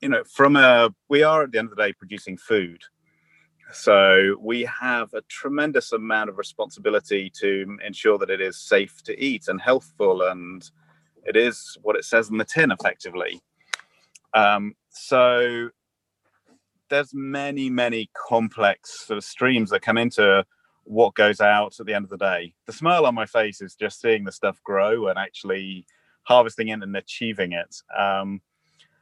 you 0.00 0.08
know 0.08 0.24
from 0.24 0.56
a 0.56 0.90
we 1.08 1.22
are 1.22 1.42
at 1.42 1.52
the 1.52 1.58
end 1.58 1.70
of 1.70 1.76
the 1.76 1.82
day 1.82 1.92
producing 1.92 2.36
food. 2.36 2.82
So 3.72 4.36
we 4.40 4.68
have 4.80 5.14
a 5.14 5.22
tremendous 5.22 5.92
amount 5.92 6.28
of 6.28 6.38
responsibility 6.38 7.30
to 7.40 7.78
ensure 7.86 8.18
that 8.18 8.30
it 8.30 8.40
is 8.40 8.58
safe 8.60 9.00
to 9.04 9.22
eat 9.22 9.46
and 9.46 9.60
healthful 9.60 10.22
and 10.22 10.68
it 11.24 11.36
is 11.36 11.76
what 11.82 11.94
it 11.94 12.04
says 12.04 12.30
in 12.30 12.38
the 12.38 12.44
tin 12.44 12.72
effectively. 12.72 13.40
Um, 14.34 14.74
so 14.88 15.70
there's 16.88 17.14
many 17.14 17.70
many 17.70 18.10
complex 18.28 19.06
sort 19.06 19.18
of 19.18 19.24
streams 19.24 19.70
that 19.70 19.82
come 19.82 19.98
into 19.98 20.44
what 20.84 21.14
goes 21.14 21.40
out 21.40 21.78
at 21.78 21.86
the 21.86 21.94
end 21.94 22.04
of 22.04 22.10
the 22.10 22.16
day. 22.16 22.52
The 22.66 22.72
smile 22.72 23.06
on 23.06 23.14
my 23.14 23.26
face 23.26 23.60
is 23.60 23.76
just 23.76 24.00
seeing 24.00 24.24
the 24.24 24.32
stuff 24.32 24.60
grow 24.64 25.06
and 25.06 25.18
actually 25.18 25.86
harvesting 26.24 26.68
it 26.68 26.82
and 26.82 26.96
achieving 26.96 27.52
it. 27.52 27.76
Um, 27.96 28.40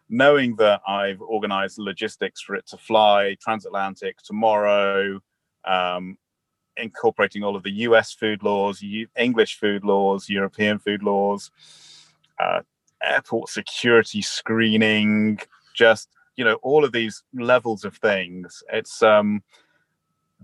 knowing 0.09 0.57
that 0.57 0.81
i've 0.87 1.21
organized 1.21 1.79
logistics 1.79 2.41
for 2.41 2.55
it 2.55 2.67
to 2.67 2.77
fly 2.77 3.37
transatlantic 3.41 4.17
tomorrow 4.23 5.21
um, 5.65 6.17
incorporating 6.77 7.43
all 7.43 7.57
of 7.57 7.63
the 7.63 7.71
us 7.71 8.13
food 8.13 8.43
laws 8.43 8.83
english 9.19 9.59
food 9.59 9.85
laws 9.85 10.29
european 10.29 10.79
food 10.79 11.03
laws 11.03 11.51
uh, 12.41 12.61
airport 13.03 13.49
security 13.49 14.23
screening 14.23 15.39
just 15.75 16.09
you 16.37 16.45
know 16.45 16.55
all 16.63 16.85
of 16.85 16.93
these 16.93 17.23
levels 17.35 17.85
of 17.85 17.97
things. 17.97 18.63
It's 18.73 19.03
um 19.03 19.43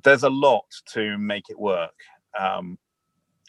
there's 0.02 0.24
a 0.24 0.30
lot 0.30 0.66
to 0.92 1.16
make 1.16 1.48
it 1.48 1.58
work. 1.58 1.98
Um 2.38 2.78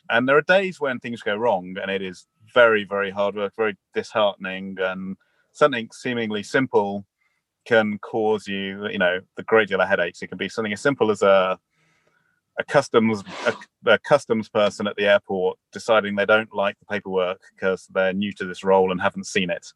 and 0.09 0.29
there 0.29 0.37
are 0.37 0.41
days 0.43 0.79
when 0.79 0.99
things 0.99 1.21
go 1.21 1.35
wrong 1.35 1.75
and 1.81 1.89
it 1.89 2.01
is 2.01 2.27
very 2.53 2.83
very 2.83 3.09
hard 3.09 3.35
work 3.35 3.53
very 3.57 3.75
disheartening 3.93 4.77
and 4.79 5.17
something 5.55 5.89
seemingly 5.91 6.43
simple 6.43 7.05
can 7.65 7.97
cause 7.99 8.47
you 8.47 8.87
you 8.89 8.99
know 8.99 9.19
the 9.37 9.43
great 9.43 9.67
deal 9.67 9.81
of 9.81 9.87
headaches. 9.87 10.21
It 10.21 10.27
can 10.27 10.37
be 10.37 10.49
something 10.49 10.73
as 10.73 10.81
simple 10.81 11.09
as 11.09 11.23
a 11.23 11.57
a 12.59 12.63
customs 12.63 13.23
a, 13.47 13.53
a, 13.91 13.99
customs 13.99 14.47
person 14.47 14.87
at 14.87 14.95
the 14.95 15.05
airport 15.05 15.57
deciding 15.73 16.15
they 16.15 16.25
don't 16.25 16.53
like 16.53 16.77
the 16.79 16.85
paperwork 16.85 17.41
because 17.53 17.87
they're 17.93 18.13
new 18.13 18.31
to 18.33 18.45
this 18.45 18.63
role 18.63 18.91
and 18.91 19.01
haven't 19.01 19.25
seen 19.25 19.49
it, 19.49 19.67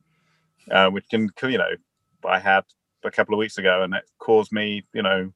uh, 0.72 0.90
which 0.90 1.06
can 1.10 1.30
you 1.44 1.58
know 1.58 1.72
I 2.26 2.40
had 2.40 2.64
a 3.04 3.12
couple 3.12 3.34
of 3.34 3.40
weeks 3.40 3.58
ago 3.58 3.82
and 3.82 3.94
it 3.94 4.04
caused 4.20 4.52
me 4.52 4.84
you 4.94 5.02
know 5.02 5.32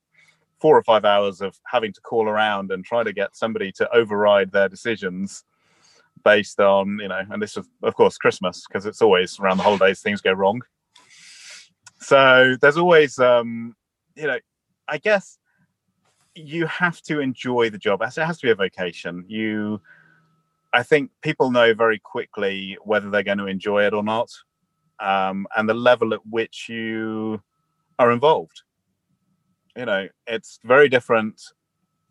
four 0.59 0.77
or 0.77 0.83
five 0.83 1.03
hours 1.03 1.41
of 1.41 1.57
having 1.65 1.91
to 1.91 2.01
call 2.01 2.29
around 2.29 2.71
and 2.71 2.85
try 2.85 3.03
to 3.03 3.11
get 3.11 3.35
somebody 3.35 3.71
to 3.73 3.89
override 3.93 4.51
their 4.51 4.69
decisions 4.69 5.43
based 6.23 6.59
on 6.59 6.99
you 7.01 7.07
know 7.07 7.21
and 7.29 7.41
this 7.41 7.57
is 7.57 7.67
of 7.83 7.95
course 7.95 8.17
christmas 8.17 8.63
because 8.67 8.85
it's 8.85 9.01
always 9.01 9.39
around 9.39 9.57
the 9.57 9.63
holidays 9.63 10.01
things 10.01 10.21
go 10.21 10.31
wrong 10.31 10.61
so 11.99 12.55
there's 12.61 12.77
always 12.77 13.19
um 13.19 13.75
you 14.15 14.27
know 14.27 14.37
i 14.87 14.97
guess 14.97 15.37
you 16.35 16.65
have 16.67 17.01
to 17.03 17.19
enjoy 17.19 17.69
the 17.69 17.77
job. 17.77 18.01
It 18.01 18.13
has 18.15 18.39
to 18.39 18.47
be 18.47 18.51
a 18.51 18.55
vocation. 18.55 19.25
You, 19.27 19.81
I 20.73 20.83
think 20.83 21.11
people 21.21 21.51
know 21.51 21.73
very 21.73 21.99
quickly 21.99 22.77
whether 22.83 23.09
they're 23.09 23.23
going 23.23 23.37
to 23.37 23.47
enjoy 23.47 23.85
it 23.85 23.93
or 23.93 24.03
not, 24.03 24.29
um, 24.99 25.47
and 25.55 25.67
the 25.67 25.73
level 25.73 26.13
at 26.13 26.25
which 26.29 26.67
you 26.69 27.41
are 27.99 28.11
involved. 28.11 28.63
You 29.75 29.85
know, 29.85 30.07
it's 30.27 30.59
very 30.63 30.89
different. 30.89 31.41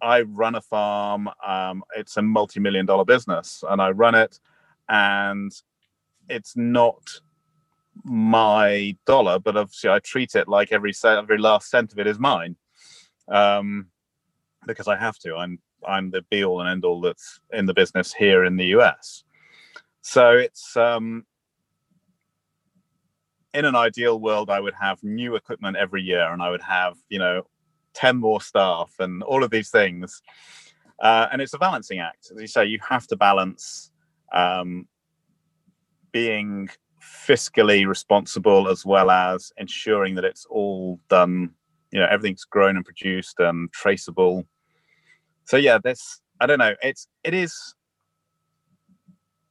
I 0.02 0.22
run 0.22 0.56
a 0.56 0.60
farm. 0.60 1.28
Um, 1.46 1.84
it's 1.96 2.16
a 2.16 2.22
multi-million 2.22 2.86
dollar 2.86 3.04
business, 3.04 3.62
and 3.68 3.80
I 3.80 3.90
run 3.90 4.14
it, 4.14 4.40
and 4.88 5.52
it's 6.28 6.56
not 6.56 7.20
my 8.04 8.96
dollar, 9.06 9.38
but 9.38 9.56
obviously 9.56 9.90
I 9.90 10.00
treat 10.00 10.34
it 10.34 10.48
like 10.48 10.72
every 10.72 10.92
cent, 10.92 11.18
every 11.18 11.38
last 11.38 11.70
cent 11.70 11.92
of 11.92 11.98
it 11.98 12.06
is 12.06 12.18
mine. 12.18 12.56
Um, 13.28 13.86
because 14.66 14.88
I 14.88 14.96
have 14.96 15.18
to. 15.20 15.36
I'm 15.36 15.58
I'm 15.86 16.10
the 16.10 16.22
be 16.30 16.44
all 16.44 16.60
and 16.60 16.68
end 16.68 16.84
all 16.84 17.00
that's 17.00 17.40
in 17.52 17.66
the 17.66 17.74
business 17.74 18.12
here 18.12 18.44
in 18.44 18.56
the 18.56 18.66
US. 18.66 19.24
So 20.00 20.30
it's 20.32 20.76
um, 20.76 21.24
in 23.54 23.64
an 23.64 23.74
ideal 23.74 24.20
world, 24.20 24.50
I 24.50 24.60
would 24.60 24.74
have 24.80 25.02
new 25.02 25.36
equipment 25.36 25.76
every 25.76 26.02
year, 26.02 26.32
and 26.32 26.42
I 26.42 26.50
would 26.50 26.62
have 26.62 26.96
you 27.08 27.18
know 27.18 27.46
ten 27.94 28.16
more 28.16 28.40
staff 28.40 28.94
and 28.98 29.22
all 29.22 29.44
of 29.44 29.50
these 29.50 29.70
things. 29.70 30.22
Uh, 31.00 31.28
and 31.32 31.42
it's 31.42 31.54
a 31.54 31.58
balancing 31.58 31.98
act, 31.98 32.30
as 32.32 32.40
you 32.40 32.46
say. 32.46 32.64
You 32.64 32.78
have 32.88 33.06
to 33.08 33.16
balance 33.16 33.90
um, 34.32 34.86
being 36.12 36.68
fiscally 37.02 37.86
responsible 37.86 38.68
as 38.68 38.86
well 38.86 39.10
as 39.10 39.52
ensuring 39.56 40.14
that 40.14 40.24
it's 40.24 40.46
all 40.46 41.00
done 41.08 41.50
you 41.90 41.98
know 41.98 42.06
everything's 42.08 42.44
grown 42.44 42.76
and 42.76 42.84
produced 42.84 43.40
and 43.40 43.72
traceable 43.72 44.44
so 45.44 45.56
yeah 45.56 45.78
this 45.82 46.20
i 46.40 46.46
don't 46.46 46.58
know 46.58 46.74
it's 46.80 47.08
it 47.24 47.34
is 47.34 47.74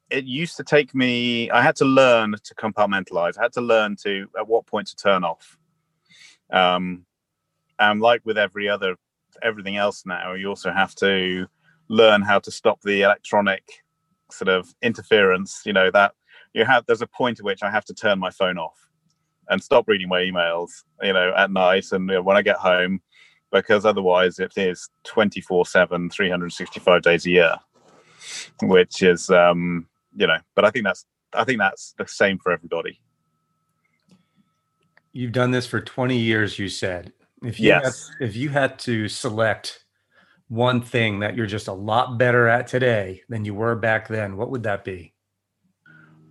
it 0.10 0.24
used 0.24 0.56
to 0.56 0.64
take 0.64 0.96
me 0.96 1.50
i 1.52 1.62
had 1.62 1.76
to 1.76 1.86
learn 1.86 2.34
to 2.44 2.56
compartmentalize 2.56 3.38
i 3.38 3.44
had 3.44 3.54
to 3.54 3.62
learn 3.62 3.98
to 3.98 4.28
at 4.38 4.48
what 4.48 4.66
point 4.66 4.88
to 4.88 4.96
turn 4.96 5.24
off 5.24 5.58
um 6.52 7.06
and 7.82 8.00
like 8.00 8.22
with 8.24 8.38
every 8.38 8.70
other 8.70 8.96
everything 9.42 9.76
else 9.76 10.04
now 10.06 10.34
you 10.34 10.48
also 10.48 10.72
have 10.72 10.96
to 10.96 11.46
learn 11.90 12.22
how 12.22 12.40
to 12.40 12.52
stop 12.52 12.80
the 12.84 13.02
electronic 13.02 13.64
sort 14.32 14.48
of 14.48 14.74
interference 14.82 15.62
you 15.66 15.74
know 15.74 15.92
that 15.92 16.14
you 16.54 16.64
have 16.64 16.86
there's 16.86 17.02
a 17.02 17.08
point 17.08 17.40
at 17.40 17.46
which 17.46 17.64
i 17.64 17.70
have 17.70 17.84
to 17.84 17.94
turn 17.94 18.20
my 18.20 18.30
phone 18.30 18.58
off 18.58 18.90
and 19.50 19.62
stop 19.62 19.86
reading 19.88 20.08
my 20.08 20.22
emails 20.22 20.70
you 21.02 21.12
know 21.12 21.34
at 21.36 21.52
night 21.52 21.86
and 21.92 22.08
you 22.08 22.16
know, 22.16 22.22
when 22.22 22.38
i 22.38 22.42
get 22.42 22.58
home 22.58 23.02
because 23.52 23.86
otherwise 23.86 24.40
it 24.40 24.54
is 24.56 24.90
24 25.04 25.66
7 25.66 26.10
365 26.10 27.02
days 27.02 27.26
a 27.26 27.30
year 27.30 27.56
which 28.64 29.02
is 29.02 29.30
um 29.30 29.88
you 30.16 30.28
know 30.28 30.38
but 30.56 30.64
i 30.64 30.70
think 30.70 30.86
that's 30.86 31.06
i 31.34 31.44
think 31.44 31.60
that's 31.60 31.94
the 31.98 32.08
same 32.08 32.38
for 32.38 32.52
everybody. 32.52 33.00
You've 35.14 35.34
done 35.34 35.52
this 35.52 35.68
for 35.68 35.82
20 35.82 36.18
years 36.18 36.58
you 36.58 36.70
said 36.70 37.12
if 37.44 37.60
you 37.60 37.68
yes. 37.68 38.10
had, 38.20 38.30
if 38.30 38.36
you 38.36 38.50
had 38.50 38.78
to 38.80 39.08
select 39.08 39.86
one 40.48 40.82
thing 40.82 41.20
that 41.20 41.36
you're 41.36 41.46
just 41.46 41.68
a 41.68 41.74
lot 41.74 42.18
better 42.18 42.48
at 42.48 42.68
today 42.68 43.22
than 43.30 43.46
you 43.46 43.54
were 43.54 43.76
back 43.76 44.08
then 44.08 44.36
what 44.36 44.52
would 44.52 44.64
that 44.64 44.84
be 44.84 45.14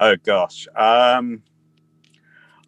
oh 0.01 0.14
gosh 0.25 0.68
um 0.77 1.42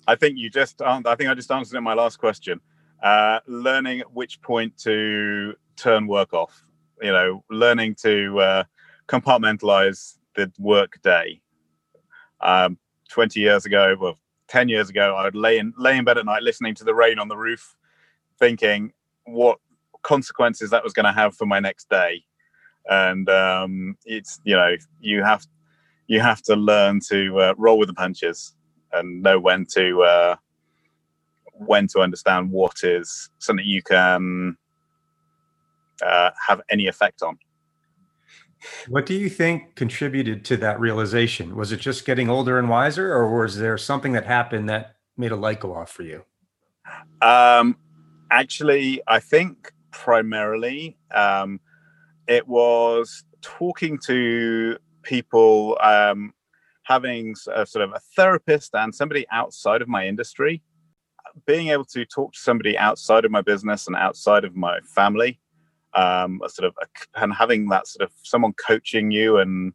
i 0.06 0.14
think 0.14 0.38
you 0.38 0.48
just 0.48 0.80
i 0.80 1.14
think 1.14 1.28
i 1.28 1.34
just 1.34 1.50
answered 1.50 1.76
in 1.76 1.84
my 1.84 1.94
last 1.94 2.18
question 2.18 2.60
uh, 3.02 3.40
learning 3.46 4.00
at 4.00 4.12
which 4.12 4.40
point 4.42 4.76
to 4.78 5.54
turn 5.76 6.06
work 6.06 6.32
off. 6.32 6.62
You 7.00 7.10
know, 7.10 7.44
learning 7.50 7.96
to 7.96 8.38
uh, 8.38 8.64
compartmentalize 9.08 10.18
the 10.36 10.52
work 10.58 11.00
day. 11.02 11.40
Um, 12.40 12.78
Twenty 13.08 13.40
years 13.40 13.66
ago, 13.66 13.94
well, 14.00 14.18
ten 14.48 14.70
years 14.70 14.88
ago, 14.88 15.14
I 15.14 15.24
would 15.24 15.34
lay 15.34 15.58
in 15.58 15.74
lay 15.76 15.98
in 15.98 16.04
bed 16.04 16.16
at 16.16 16.24
night 16.24 16.42
listening 16.42 16.74
to 16.76 16.84
the 16.84 16.94
rain 16.94 17.18
on 17.18 17.28
the 17.28 17.36
roof, 17.36 17.76
thinking 18.42 18.92
what 19.24 19.58
consequences 20.02 20.70
that 20.70 20.82
was 20.82 20.92
going 20.92 21.06
to 21.06 21.12
have 21.12 21.36
for 21.36 21.46
my 21.46 21.60
next 21.60 21.88
day. 21.88 22.24
And 22.90 23.28
um, 23.30 23.96
it's 24.04 24.40
you 24.42 24.56
know 24.56 24.74
you 25.00 25.22
have 25.22 25.46
you 26.08 26.20
have 26.20 26.42
to 26.42 26.56
learn 26.56 26.98
to 27.08 27.38
uh, 27.38 27.54
roll 27.56 27.78
with 27.78 27.88
the 27.88 27.94
punches 27.94 28.54
and 28.92 29.22
know 29.22 29.38
when 29.38 29.64
to 29.76 30.02
uh, 30.02 30.36
when 31.52 31.86
to 31.88 32.00
understand 32.00 32.50
what 32.50 32.82
is 32.82 33.30
something 33.38 33.64
you 33.64 33.82
can 33.82 34.56
uh, 36.04 36.30
have 36.48 36.60
any 36.68 36.88
effect 36.88 37.22
on. 37.22 37.38
What 38.88 39.06
do 39.06 39.14
you 39.14 39.28
think 39.28 39.76
contributed 39.76 40.44
to 40.46 40.56
that 40.58 40.80
realization? 40.80 41.54
Was 41.54 41.70
it 41.70 41.78
just 41.78 42.04
getting 42.04 42.28
older 42.28 42.58
and 42.58 42.68
wiser, 42.68 43.12
or 43.12 43.40
was 43.40 43.58
there 43.58 43.78
something 43.78 44.12
that 44.12 44.26
happened 44.26 44.68
that 44.68 44.96
made 45.16 45.30
a 45.30 45.36
light 45.36 45.60
go 45.60 45.74
off 45.74 45.90
for 45.90 46.02
you? 46.02 46.24
Um, 47.20 47.76
actually, 48.32 49.00
I 49.06 49.20
think 49.20 49.72
primarily 49.92 50.96
um, 51.14 51.60
it 52.26 52.48
was 52.48 53.24
talking 53.42 53.98
to 54.06 54.78
people, 55.02 55.78
um, 55.80 56.32
having 56.84 57.34
a, 57.54 57.64
sort 57.64 57.84
of 57.84 57.92
a 57.92 58.00
therapist 58.16 58.74
and 58.74 58.94
somebody 58.94 59.26
outside 59.30 59.82
of 59.82 59.88
my 59.88 60.06
industry 60.06 60.62
being 61.46 61.68
able 61.68 61.84
to 61.84 62.04
talk 62.04 62.32
to 62.32 62.38
somebody 62.38 62.76
outside 62.76 63.24
of 63.24 63.30
my 63.30 63.40
business 63.40 63.86
and 63.86 63.96
outside 63.96 64.44
of 64.44 64.54
my 64.54 64.78
family, 64.94 65.40
um, 65.94 66.40
sort 66.46 66.66
of, 66.66 66.74
and 67.16 67.32
having 67.32 67.68
that 67.68 67.86
sort 67.86 68.08
of 68.08 68.14
someone 68.22 68.52
coaching 68.54 69.10
you 69.10 69.38
and 69.38 69.72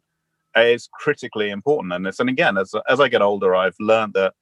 is 0.56 0.88
critically 0.92 1.50
important. 1.50 1.92
And 1.92 2.06
it's, 2.06 2.20
and 2.20 2.28
again, 2.28 2.58
as 2.58 2.74
as 2.88 3.00
I 3.00 3.08
get 3.08 3.22
older, 3.22 3.54
I've 3.54 3.76
learned 3.80 4.14
that 4.14 4.34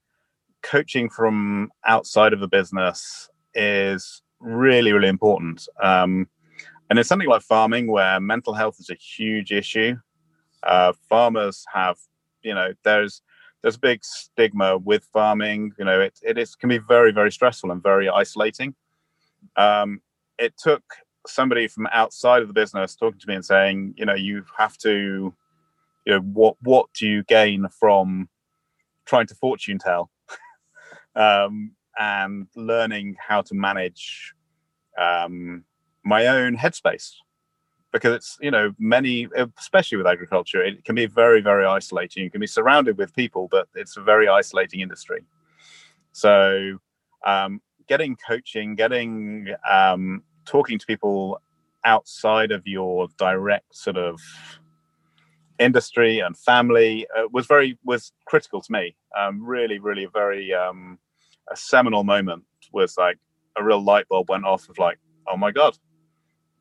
coaching 0.63 1.09
from 1.09 1.71
outside 1.85 2.33
of 2.33 2.43
a 2.43 2.49
business 2.49 3.29
is 3.57 4.23
really, 4.39 4.93
really 4.93 5.09
important. 5.09 5.67
Um, 5.83 6.29
and 6.89 6.99
it's 6.99 7.09
something 7.09 7.29
like 7.29 7.43
farming 7.43 7.91
where 7.91 8.21
mental 8.21 8.55
health 8.55 8.77
is 8.79 8.91
a 8.91 8.95
huge 8.95 9.51
issue. 9.51 9.97
Uh, 10.63 10.93
farmers 11.09 11.65
have, 11.73 11.97
you 12.43 12.55
know, 12.55 12.73
there's 12.85 13.23
there's 13.63 13.77
a 13.77 13.81
big 13.81 14.05
stigma 14.05 14.79
with 14.79 15.05
farming. 15.13 15.73
You 15.79 15.85
know, 15.85 16.01
it, 16.01 16.19
it 16.23 16.39
is 16.39 16.55
can 16.55 16.69
be 16.69 16.79
very, 16.79 17.11
very 17.11 17.33
stressful 17.33 17.73
and 17.73 17.83
very 17.83 18.09
isolating. 18.09 18.75
Um, 19.57 20.01
it 20.39 20.55
took 20.57 20.85
somebody 21.27 21.67
from 21.67 21.89
outside 21.93 22.43
of 22.43 22.49
the 22.49 22.55
business 22.55 22.95
talking 22.95 23.19
to 23.19 23.29
me 23.29 23.35
and 23.35 23.45
saying, 23.45 23.95
you 23.97 24.05
know, 24.05 24.15
you 24.15 24.45
have 24.57 24.77
to, 24.79 25.35
you 26.05 26.13
know, 26.13 26.21
what 26.21 26.57
what 26.61 26.87
do 26.95 27.09
you 27.09 27.25
gain 27.25 27.67
from 27.69 28.29
trying 29.07 29.27
to 29.27 29.35
fortune 29.35 29.79
tell, 29.79 30.11
um, 31.17 31.73
and 31.99 32.47
learning 32.55 33.17
how 33.19 33.43
to 33.43 33.55
manage 33.55 34.35
um, 34.99 35.65
my 36.05 36.27
own 36.27 36.57
headspace. 36.57 37.13
Because 37.93 38.15
it's 38.15 38.39
you 38.43 38.51
know 38.51 38.73
many 38.79 39.27
especially 39.59 39.97
with 39.97 40.07
agriculture 40.07 40.63
it 40.63 40.85
can 40.85 40.95
be 40.95 41.07
very 41.07 41.41
very 41.41 41.65
isolating. 41.65 42.25
You 42.25 42.31
can 42.31 42.41
be 42.41 42.47
surrounded 42.47 42.99
with 42.99 43.15
people 43.15 43.49
but 43.51 43.69
it's 43.75 43.97
a 43.97 44.03
very 44.03 44.29
isolating 44.29 44.81
industry. 44.81 45.21
So 46.13 46.79
um, 47.25 47.61
getting 47.89 48.17
coaching 48.17 48.75
getting 48.75 49.49
um, 49.71 50.23
talking 50.45 50.79
to 50.79 50.87
people 50.87 51.41
outside 51.85 52.51
of 52.51 52.67
your 52.67 53.09
direct 53.17 53.75
sort 53.75 53.97
of 53.97 54.21
industry 55.59 56.19
and 56.19 56.37
family 56.37 57.07
uh, 57.17 57.29
was 57.33 57.47
very 57.47 57.79
was 57.85 58.13
critical 58.27 58.61
to 58.61 58.73
me. 58.73 58.95
Um, 59.19 59.43
really 59.43 59.79
really 59.79 60.07
very 60.13 60.53
um, 60.53 60.99
a 61.51 61.57
seminal 61.57 62.05
moment 62.05 62.45
was 62.73 62.97
like 62.97 63.19
a 63.57 63.65
real 63.65 63.83
light 63.83 64.09
bulb 64.09 64.29
went 64.29 64.45
off 64.45 64.69
of 64.69 64.79
like, 64.79 64.99
oh 65.27 65.37
my 65.37 65.51
god, 65.51 65.77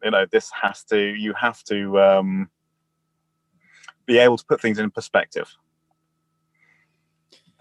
you 0.03 0.11
know, 0.11 0.25
this 0.31 0.51
has 0.51 0.83
to. 0.85 0.97
You 0.97 1.33
have 1.33 1.63
to 1.65 1.99
um, 1.99 2.49
be 4.05 4.17
able 4.17 4.37
to 4.37 4.45
put 4.45 4.61
things 4.61 4.79
in 4.79 4.91
perspective. 4.91 5.49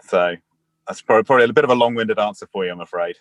So 0.01 0.35
that's 0.87 1.01
probably, 1.01 1.23
probably 1.23 1.45
a 1.45 1.53
bit 1.53 1.63
of 1.63 1.71
a 1.71 1.75
long-winded 1.75 2.19
answer 2.19 2.47
for 2.51 2.63
you, 2.63 2.71
I'm 2.71 2.81
afraid. 2.81 3.15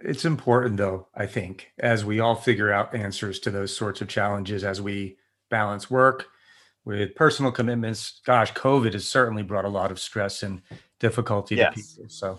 It's 0.00 0.24
important, 0.24 0.76
though, 0.76 1.06
I 1.14 1.26
think, 1.26 1.72
as 1.78 2.04
we 2.04 2.18
all 2.18 2.34
figure 2.34 2.72
out 2.72 2.94
answers 2.94 3.38
to 3.40 3.50
those 3.50 3.76
sorts 3.76 4.00
of 4.00 4.08
challenges 4.08 4.64
as 4.64 4.80
we 4.80 5.16
balance 5.48 5.90
work 5.90 6.26
with 6.84 7.14
personal 7.14 7.52
commitments. 7.52 8.20
Gosh, 8.24 8.52
COVID 8.54 8.94
has 8.94 9.06
certainly 9.06 9.42
brought 9.42 9.64
a 9.64 9.68
lot 9.68 9.90
of 9.90 10.00
stress 10.00 10.42
and 10.42 10.62
difficulty 10.98 11.56
yes. 11.56 11.74
to 11.74 11.80
people. 11.80 12.04
So, 12.08 12.38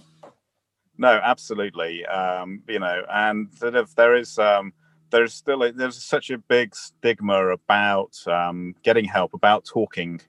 no, 1.01 1.19
absolutely. 1.23 2.05
Um, 2.05 2.61
you 2.67 2.79
know, 2.79 3.03
and 3.11 3.49
sort 3.53 3.75
of 3.75 3.93
there 3.95 4.15
is 4.15 4.37
um, 4.39 4.73
there's 5.09 5.33
still 5.33 5.63
a, 5.63 5.71
there's 5.71 6.01
such 6.01 6.29
a 6.29 6.37
big 6.37 6.75
stigma 6.75 7.47
about 7.47 8.15
um, 8.27 8.75
getting 8.83 9.05
help, 9.05 9.33
about 9.33 9.65
talking. 9.65 10.21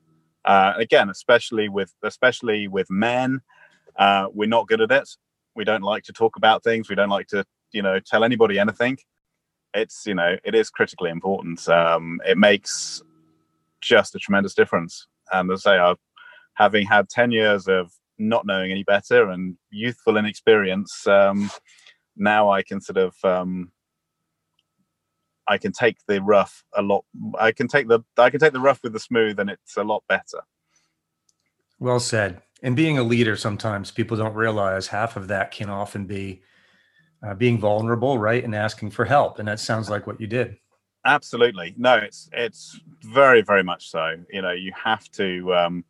Uh, 0.44 0.72
again, 0.76 1.08
especially 1.08 1.68
with 1.68 1.94
especially 2.02 2.66
with 2.66 2.90
men, 2.90 3.40
uh, 3.96 4.26
we're 4.32 4.48
not 4.48 4.66
good 4.66 4.80
at 4.80 4.90
it 4.90 5.08
we 5.54 5.64
don't 5.64 5.82
like 5.82 6.04
to 6.04 6.12
talk 6.12 6.36
about 6.36 6.62
things 6.62 6.88
we 6.88 6.94
don't 6.94 7.08
like 7.08 7.26
to 7.28 7.44
you 7.72 7.82
know 7.82 7.98
tell 8.00 8.24
anybody 8.24 8.58
anything 8.58 8.96
it's 9.74 10.06
you 10.06 10.14
know 10.14 10.36
it 10.44 10.54
is 10.54 10.70
critically 10.70 11.10
important 11.10 11.66
um, 11.68 12.20
it 12.26 12.38
makes 12.38 13.02
just 13.80 14.14
a 14.14 14.18
tremendous 14.18 14.54
difference 14.54 15.06
and 15.32 15.50
as 15.50 15.66
i 15.66 15.72
say 15.72 15.78
i've 15.78 15.98
having 16.54 16.86
had 16.86 17.08
10 17.08 17.30
years 17.30 17.66
of 17.66 17.90
not 18.28 18.46
knowing 18.46 18.70
any 18.70 18.84
better 18.84 19.30
and 19.30 19.56
youthful 19.70 20.16
inexperience 20.16 21.06
um, 21.06 21.50
now 22.16 22.50
i 22.50 22.62
can 22.62 22.80
sort 22.80 22.98
of 22.98 23.14
um, 23.24 23.70
i 25.48 25.58
can 25.58 25.72
take 25.72 25.96
the 26.06 26.20
rough 26.22 26.64
a 26.74 26.82
lot 26.82 27.04
i 27.38 27.52
can 27.52 27.68
take 27.68 27.88
the 27.88 28.00
i 28.18 28.30
can 28.30 28.40
take 28.40 28.52
the 28.52 28.60
rough 28.60 28.80
with 28.82 28.92
the 28.92 29.00
smooth 29.00 29.38
and 29.38 29.50
it's 29.50 29.76
a 29.76 29.84
lot 29.84 30.02
better. 30.08 30.40
Well 31.78 32.00
said. 32.00 32.42
And 32.62 32.76
being 32.76 32.96
a 32.96 33.02
leader 33.02 33.36
sometimes 33.36 33.90
people 33.90 34.16
don't 34.16 34.34
realize 34.34 34.86
half 34.86 35.16
of 35.16 35.26
that 35.28 35.50
can 35.50 35.68
often 35.68 36.06
be 36.06 36.42
uh, 37.26 37.34
being 37.34 37.58
vulnerable 37.58 38.18
right 38.18 38.44
and 38.44 38.54
asking 38.54 38.90
for 38.90 39.04
help 39.04 39.40
and 39.40 39.48
that 39.48 39.58
sounds 39.58 39.90
like 39.90 40.06
what 40.06 40.20
you 40.20 40.28
did. 40.28 40.56
Absolutely. 41.04 41.74
No 41.76 41.96
it's 41.96 42.28
it's 42.32 42.78
very 43.02 43.42
very 43.42 43.64
much 43.64 43.90
so. 43.90 44.14
You 44.30 44.42
know 44.42 44.52
you 44.52 44.72
have 44.80 45.10
to 45.12 45.52
um 45.54 45.84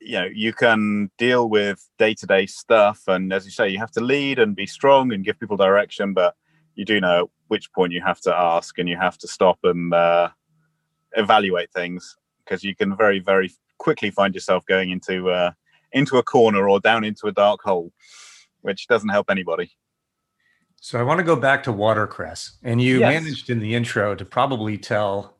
you 0.00 0.12
know 0.12 0.28
you 0.32 0.52
can 0.52 1.10
deal 1.18 1.48
with 1.48 1.88
day-to-day 1.98 2.46
stuff 2.46 3.02
and 3.08 3.32
as 3.32 3.44
you 3.44 3.50
say 3.50 3.68
you 3.68 3.78
have 3.78 3.90
to 3.90 4.00
lead 4.00 4.38
and 4.38 4.54
be 4.54 4.66
strong 4.66 5.12
and 5.12 5.24
give 5.24 5.38
people 5.40 5.56
direction 5.56 6.14
but 6.14 6.34
you 6.74 6.84
do 6.84 7.00
know 7.00 7.30
which 7.48 7.72
point 7.72 7.92
you 7.92 8.00
have 8.00 8.20
to 8.20 8.34
ask 8.34 8.78
and 8.78 8.88
you 8.88 8.96
have 8.96 9.18
to 9.18 9.26
stop 9.26 9.58
and 9.64 9.92
uh, 9.92 10.28
evaluate 11.16 11.72
things 11.72 12.16
because 12.44 12.62
you 12.62 12.74
can 12.74 12.96
very 12.96 13.18
very 13.18 13.50
quickly 13.78 14.10
find 14.10 14.34
yourself 14.34 14.64
going 14.66 14.90
into 14.90 15.30
uh, 15.30 15.52
into 15.92 16.18
a 16.18 16.22
corner 16.22 16.68
or 16.68 16.80
down 16.80 17.04
into 17.04 17.26
a 17.26 17.32
dark 17.32 17.62
hole, 17.62 17.92
which 18.60 18.86
doesn't 18.88 19.08
help 19.08 19.30
anybody. 19.30 19.72
So 20.80 20.98
I 21.00 21.02
want 21.02 21.18
to 21.18 21.24
go 21.24 21.34
back 21.34 21.62
to 21.64 21.72
watercress, 21.72 22.58
and 22.62 22.80
you 22.80 23.00
yes. 23.00 23.22
managed 23.22 23.50
in 23.50 23.58
the 23.58 23.74
intro 23.74 24.14
to 24.14 24.24
probably 24.24 24.78
tell 24.78 25.37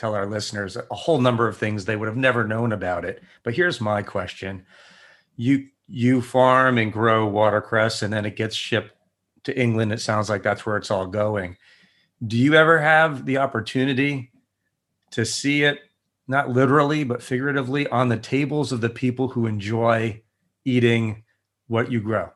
tell 0.00 0.14
our 0.14 0.26
listeners 0.26 0.76
a 0.76 0.94
whole 0.94 1.20
number 1.20 1.46
of 1.46 1.56
things 1.56 1.84
they 1.84 1.96
would 1.96 2.08
have 2.08 2.16
never 2.16 2.46
known 2.46 2.72
about 2.72 3.04
it. 3.04 3.22
But 3.42 3.54
here's 3.54 3.80
my 3.80 4.02
question: 4.02 4.64
you 5.36 5.68
you 5.86 6.22
farm 6.22 6.78
and 6.78 6.92
grow 6.92 7.26
watercress, 7.26 8.02
and 8.02 8.12
then 8.12 8.24
it 8.24 8.36
gets 8.36 8.56
shipped 8.56 8.94
to 9.44 9.58
England. 9.58 9.92
It 9.92 10.00
sounds 10.00 10.30
like 10.30 10.42
that's 10.42 10.64
where 10.64 10.76
it's 10.76 10.90
all 10.90 11.06
going. 11.06 11.56
Do 12.26 12.36
you 12.36 12.54
ever 12.54 12.78
have 12.78 13.26
the 13.26 13.38
opportunity 13.38 14.30
to 15.10 15.24
see 15.24 15.64
it 15.64 15.80
not 16.28 16.48
literally, 16.48 17.02
but 17.02 17.22
figuratively, 17.22 17.86
on 17.88 18.08
the 18.08 18.16
tables 18.16 18.72
of 18.72 18.80
the 18.80 18.90
people 18.90 19.28
who 19.28 19.46
enjoy 19.46 20.22
eating 20.64 21.24
what 21.66 21.90
you 21.90 22.00
grow? 22.00 22.30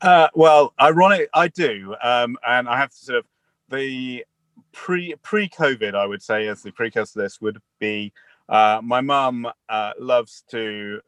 Uh, 0.00 0.28
well, 0.34 0.72
ironic, 0.80 1.28
I 1.34 1.48
do, 1.48 1.96
um, 2.02 2.38
and 2.46 2.68
I 2.68 2.76
have 2.76 2.90
to 2.90 2.96
sort 2.96 3.18
of 3.18 3.24
the 3.70 4.24
pre 4.72 5.14
pre 5.22 5.48
COVID, 5.48 5.94
I 5.94 6.06
would 6.06 6.22
say, 6.22 6.48
as 6.48 6.62
the 6.62 6.72
precursor 6.72 7.14
to 7.14 7.18
this 7.20 7.40
would 7.40 7.58
be. 7.78 8.12
Uh, 8.48 8.80
my 8.82 9.00
mum 9.00 9.46
uh, 9.68 9.92
loves 9.98 10.42
to 10.50 11.00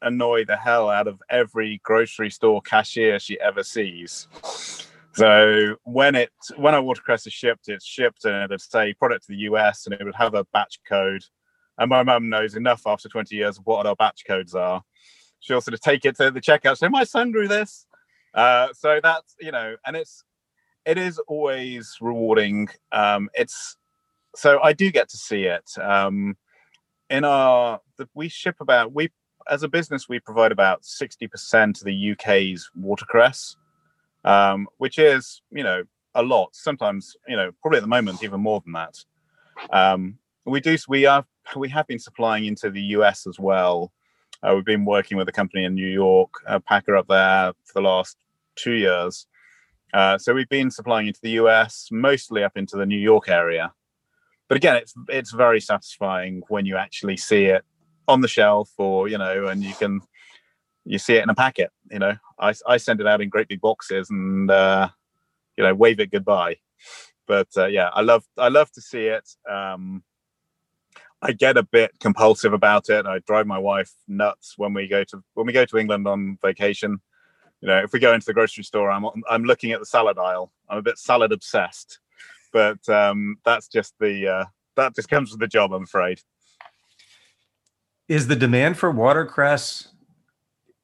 annoy 0.00 0.44
the 0.44 0.56
hell 0.56 0.90
out 0.90 1.06
of 1.06 1.22
every 1.30 1.80
grocery 1.84 2.30
store 2.30 2.60
cashier 2.62 3.18
she 3.18 3.38
ever 3.40 3.62
sees. 3.62 4.28
So 5.14 5.76
when 5.84 6.14
it 6.14 6.32
when 6.56 6.74
our 6.74 6.82
watercress 6.82 7.26
is 7.26 7.32
shipped, 7.32 7.68
it's 7.68 7.84
shipped 7.84 8.24
and 8.24 8.44
it'd 8.44 8.60
say 8.60 8.94
product 8.94 9.26
to 9.26 9.32
the 9.32 9.40
US 9.50 9.86
and 9.86 9.94
it 9.94 10.02
would 10.04 10.14
have 10.14 10.34
a 10.34 10.44
batch 10.52 10.80
code. 10.88 11.22
And 11.78 11.90
my 11.90 12.02
mum 12.02 12.28
knows 12.28 12.54
enough 12.54 12.82
after 12.86 13.08
20 13.08 13.34
years 13.34 13.58
of 13.58 13.66
what 13.66 13.86
our 13.86 13.96
batch 13.96 14.24
codes 14.26 14.54
are. 14.54 14.82
She'll 15.40 15.60
sort 15.60 15.74
of 15.74 15.80
take 15.80 16.04
it 16.04 16.16
to 16.16 16.30
the 16.30 16.40
checkout, 16.40 16.78
say, 16.78 16.88
My 16.88 17.04
son 17.04 17.30
grew 17.30 17.48
this. 17.48 17.86
Uh, 18.34 18.68
so 18.72 19.00
that's 19.02 19.34
you 19.40 19.52
know, 19.52 19.76
and 19.86 19.96
it's 19.96 20.24
it 20.84 20.98
is 20.98 21.18
always 21.28 21.96
rewarding. 22.00 22.68
Um, 22.92 23.28
it's 23.34 23.76
so 24.34 24.60
I 24.62 24.72
do 24.72 24.90
get 24.90 25.08
to 25.10 25.16
see 25.16 25.44
it. 25.44 25.70
Um, 25.80 26.36
in 27.10 27.24
our 27.24 27.80
we 28.14 28.28
ship 28.28 28.56
about 28.60 28.92
we 28.92 29.10
as 29.50 29.62
a 29.62 29.68
business 29.68 30.08
we 30.08 30.20
provide 30.20 30.52
about 30.52 30.82
60% 30.82 31.80
of 31.80 31.84
the 31.84 32.12
UK's 32.12 32.70
watercress 32.76 33.56
um, 34.24 34.68
which 34.78 34.98
is 34.98 35.42
you 35.50 35.62
know 35.62 35.82
a 36.14 36.22
lot. 36.22 36.50
Sometimes 36.52 37.16
you 37.28 37.36
know 37.36 37.50
probably 37.60 37.78
at 37.78 37.82
the 37.82 37.88
moment 37.88 38.22
even 38.22 38.40
more 38.40 38.60
than 38.60 38.72
that. 38.72 38.96
Um, 39.70 40.18
we 40.44 40.60
do 40.60 40.76
we 40.88 41.06
are 41.06 41.24
we 41.56 41.68
have 41.68 41.86
been 41.86 41.98
supplying 41.98 42.46
into 42.46 42.70
the 42.70 42.82
US 42.96 43.26
as 43.26 43.38
well. 43.38 43.92
Uh, 44.42 44.54
we've 44.54 44.64
been 44.64 44.84
working 44.84 45.16
with 45.16 45.28
a 45.28 45.32
company 45.32 45.64
in 45.64 45.74
New 45.74 45.88
York, 45.88 46.30
a 46.46 46.58
packer 46.58 46.96
up 46.96 47.06
there 47.06 47.52
for 47.64 47.72
the 47.74 47.80
last 47.80 48.16
two 48.56 48.72
years. 48.72 49.26
Uh, 49.92 50.16
so 50.18 50.32
we've 50.32 50.48
been 50.48 50.70
supplying 50.70 51.06
into 51.06 51.20
the 51.22 51.32
US, 51.32 51.88
mostly 51.90 52.42
up 52.42 52.56
into 52.56 52.76
the 52.76 52.86
New 52.86 52.98
York 52.98 53.28
area. 53.28 53.72
But 54.48 54.56
again, 54.56 54.76
it's 54.76 54.94
it's 55.08 55.32
very 55.32 55.60
satisfying 55.60 56.42
when 56.48 56.66
you 56.66 56.76
actually 56.76 57.16
see 57.16 57.46
it 57.46 57.64
on 58.08 58.20
the 58.20 58.28
shelf, 58.28 58.70
or 58.78 59.08
you 59.08 59.18
know, 59.18 59.46
and 59.46 59.62
you 59.62 59.74
can 59.74 60.00
you 60.84 60.98
see 60.98 61.14
it 61.14 61.22
in 61.22 61.30
a 61.30 61.34
packet. 61.34 61.70
You 61.90 61.98
know, 61.98 62.14
I, 62.38 62.54
I 62.66 62.76
send 62.76 63.00
it 63.00 63.06
out 63.06 63.20
in 63.20 63.28
great 63.28 63.48
big 63.48 63.60
boxes 63.60 64.10
and 64.10 64.50
uh, 64.50 64.88
you 65.56 65.64
know 65.64 65.74
wave 65.74 66.00
it 66.00 66.10
goodbye. 66.10 66.56
But 67.26 67.48
uh, 67.56 67.66
yeah, 67.66 67.88
I 67.92 68.02
love 68.02 68.24
I 68.36 68.48
love 68.48 68.70
to 68.72 68.80
see 68.80 69.06
it. 69.06 69.28
Um, 69.48 70.02
I 71.22 71.32
get 71.32 71.56
a 71.56 71.62
bit 71.62 71.92
compulsive 72.00 72.52
about 72.52 72.88
it. 72.88 73.06
I 73.06 73.20
drive 73.20 73.46
my 73.46 73.58
wife 73.58 73.92
nuts 74.08 74.54
when 74.56 74.74
we 74.74 74.88
go 74.88 75.04
to 75.04 75.22
when 75.34 75.46
we 75.46 75.52
go 75.52 75.64
to 75.64 75.78
England 75.78 76.06
on 76.08 76.38
vacation. 76.42 77.00
You 77.62 77.68
know, 77.68 77.78
if 77.78 77.92
we 77.92 78.00
go 78.00 78.12
into 78.12 78.26
the 78.26 78.34
grocery 78.34 78.64
store, 78.64 78.90
I'm 78.90 79.06
I'm 79.30 79.44
looking 79.44 79.70
at 79.70 79.80
the 79.80 79.86
salad 79.86 80.18
aisle. 80.18 80.52
I'm 80.68 80.78
a 80.78 80.82
bit 80.82 80.98
salad 80.98 81.32
obsessed, 81.32 82.00
but 82.52 82.86
um, 82.88 83.36
that's 83.44 83.68
just 83.68 83.94
the 84.00 84.28
uh, 84.28 84.44
that 84.76 84.96
just 84.96 85.08
comes 85.08 85.30
with 85.30 85.40
the 85.40 85.46
job, 85.46 85.72
I'm 85.72 85.84
afraid. 85.84 86.20
Is 88.08 88.26
the 88.26 88.36
demand 88.36 88.76
for 88.76 88.90
watercress 88.90 89.88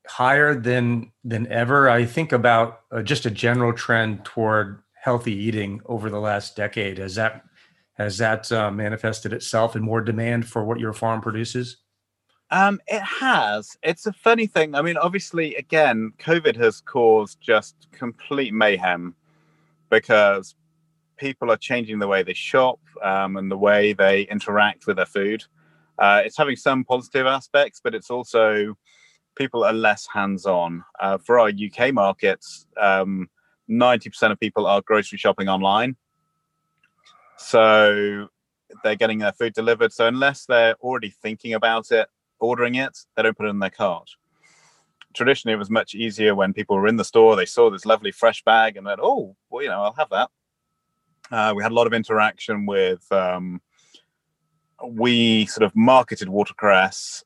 higher 0.07 0.55
than 0.55 1.13
than 1.25 1.47
ever. 1.49 1.89
I 1.89 2.05
think 2.05 2.33
about 2.33 2.83
uh, 2.91 3.03
just 3.03 3.27
a 3.27 3.31
general 3.31 3.73
trend 3.73 4.25
toward 4.25 4.83
healthy 4.95 5.35
eating 5.35 5.81
over 5.87 6.11
the 6.11 6.21
last 6.21 6.57
decade. 6.57 6.99
Has 6.99 7.17
that 7.17 7.45
has 7.95 8.19
that 8.19 8.51
uh, 8.53 8.71
manifested 8.71 9.33
itself 9.33 9.75
in 9.75 9.83
more 9.83 10.01
demand 10.01 10.49
for 10.49 10.65
what 10.65 10.79
your 10.79 10.93
farm 10.93 11.21
produces? 11.21 11.79
Um, 12.51 12.81
it 12.87 13.03
has. 13.03 13.77
It's 13.83 14.07
a 14.07 14.13
funny 14.13 14.47
thing. 14.47 14.75
I 14.75 14.83
mean, 14.83 14.97
obviously, 14.97 15.55
again, 15.57 16.13
COVID 16.19 16.57
has 16.57 16.81
caused 16.81 17.41
just 17.41 17.75
complete 17.93 18.55
mayhem 18.55 19.15
because 19.91 20.55
people 21.19 21.51
are 21.51 21.57
changing 21.57 21.99
the 21.99 22.07
way 22.07 22.23
they 22.23 22.35
shop 22.35 22.81
um, 23.03 23.37
and 23.37 23.51
the 23.51 23.57
way 23.57 23.93
they 23.93 24.23
interact 24.23 24.87
with 24.87 24.97
their 24.97 25.07
food. 25.07 25.45
Uh, 25.99 26.23
it's 26.25 26.39
having 26.39 26.57
some 26.57 26.85
positive 26.85 27.27
aspects, 27.27 27.81
but 27.83 27.95
it's 27.95 28.11
also 28.11 28.77
people 29.37 29.65
are 29.65 29.73
less 29.73 30.07
hands-on. 30.13 30.85
Uh, 31.01 31.19
for 31.19 31.39
our 31.39 31.49
UK 31.51 31.93
markets, 31.93 32.67
um, 32.81 33.29
90% 33.69 34.33
of 34.33 34.41
people 34.41 34.67
are 34.67 34.81
grocery 34.81 35.19
shopping 35.19 35.49
online. 35.49 35.97
So 37.37 38.29
they're 38.83 38.97
getting 38.97 39.19
their 39.19 39.33
food 39.33 39.55
delivered. 39.55 39.93
So 39.93 40.07
unless 40.07 40.47
they're 40.47 40.75
already 40.77 41.11
thinking 41.11 41.55
about 41.55 41.91
it, 41.91 42.09
ordering 42.41 42.75
it, 42.77 42.97
they 43.15 43.23
don't 43.23 43.37
put 43.37 43.47
it 43.47 43.51
in 43.51 43.59
their 43.59 43.71
cart. 43.71 44.11
Traditionally, 45.15 45.55
it 45.55 45.59
was 45.59 45.71
much 45.71 45.95
easier 45.95 46.35
when 46.35 46.53
people 46.53 46.77
were 46.77 46.87
in 46.87 46.97
the 46.97 47.05
store, 47.05 47.35
they 47.35 47.47
saw 47.47 47.71
this 47.71 47.87
lovely 47.87 48.13
fresh 48.13 48.43
bag 48.45 48.77
and 48.77 48.87
then, 48.87 48.99
oh, 49.01 49.35
well, 49.51 49.63
you 49.63 49.69
know, 49.69 49.83
I'll 49.83 49.95
have 49.95 50.11
that. 50.11 50.31
Uh, 51.31 51.53
we 51.57 51.63
had 51.63 51.73
a 51.73 51.75
lot 51.75 51.87
of 51.87 51.93
interaction 51.93 52.67
with, 52.67 53.11
um, 53.11 53.61
we 54.87 55.47
sort 55.47 55.65
of 55.65 55.75
marketed 55.75 56.29
watercress 56.29 57.25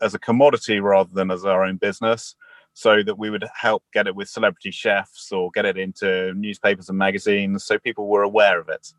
as 0.00 0.14
a 0.14 0.18
commodity 0.18 0.80
rather 0.80 1.10
than 1.12 1.30
as 1.30 1.44
our 1.44 1.64
own 1.64 1.76
business. 1.76 2.36
so 2.74 3.02
that 3.02 3.18
we 3.18 3.30
would 3.30 3.44
help 3.54 3.82
get 3.92 4.06
it 4.06 4.14
with 4.14 4.28
celebrity 4.28 4.70
chefs 4.70 5.30
or 5.30 5.50
get 5.50 5.66
it 5.66 5.76
into 5.76 6.32
newspapers 6.34 6.88
and 6.88 6.98
magazines 6.98 7.64
so 7.64 7.78
people 7.78 8.08
were 8.08 8.22
aware 8.22 8.60
of 8.60 8.68
it. 8.68 8.92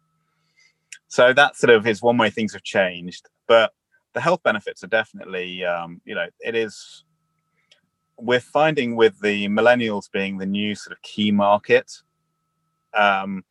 So 1.08 1.34
that 1.34 1.56
sort 1.56 1.72
of 1.72 1.88
is 1.88 2.02
one 2.02 2.18
way 2.18 2.30
things 2.30 2.54
have 2.54 2.64
changed. 2.64 3.30
But 3.48 3.72
the 4.14 4.22
health 4.22 4.44
benefits 4.44 4.84
are 4.84 4.88
definitely, 4.88 5.64
um, 5.66 6.02
you 6.06 6.16
know, 6.16 6.28
it 6.40 6.56
is. 6.56 7.04
We're 8.18 8.40
finding 8.40 8.96
with 8.96 9.20
the 9.22 9.48
millennials 9.48 10.12
being 10.12 10.38
the 10.38 10.46
new 10.46 10.76
sort 10.76 10.96
of 10.96 11.02
key 11.02 11.32
market. 11.32 11.92
Um, 12.94 13.44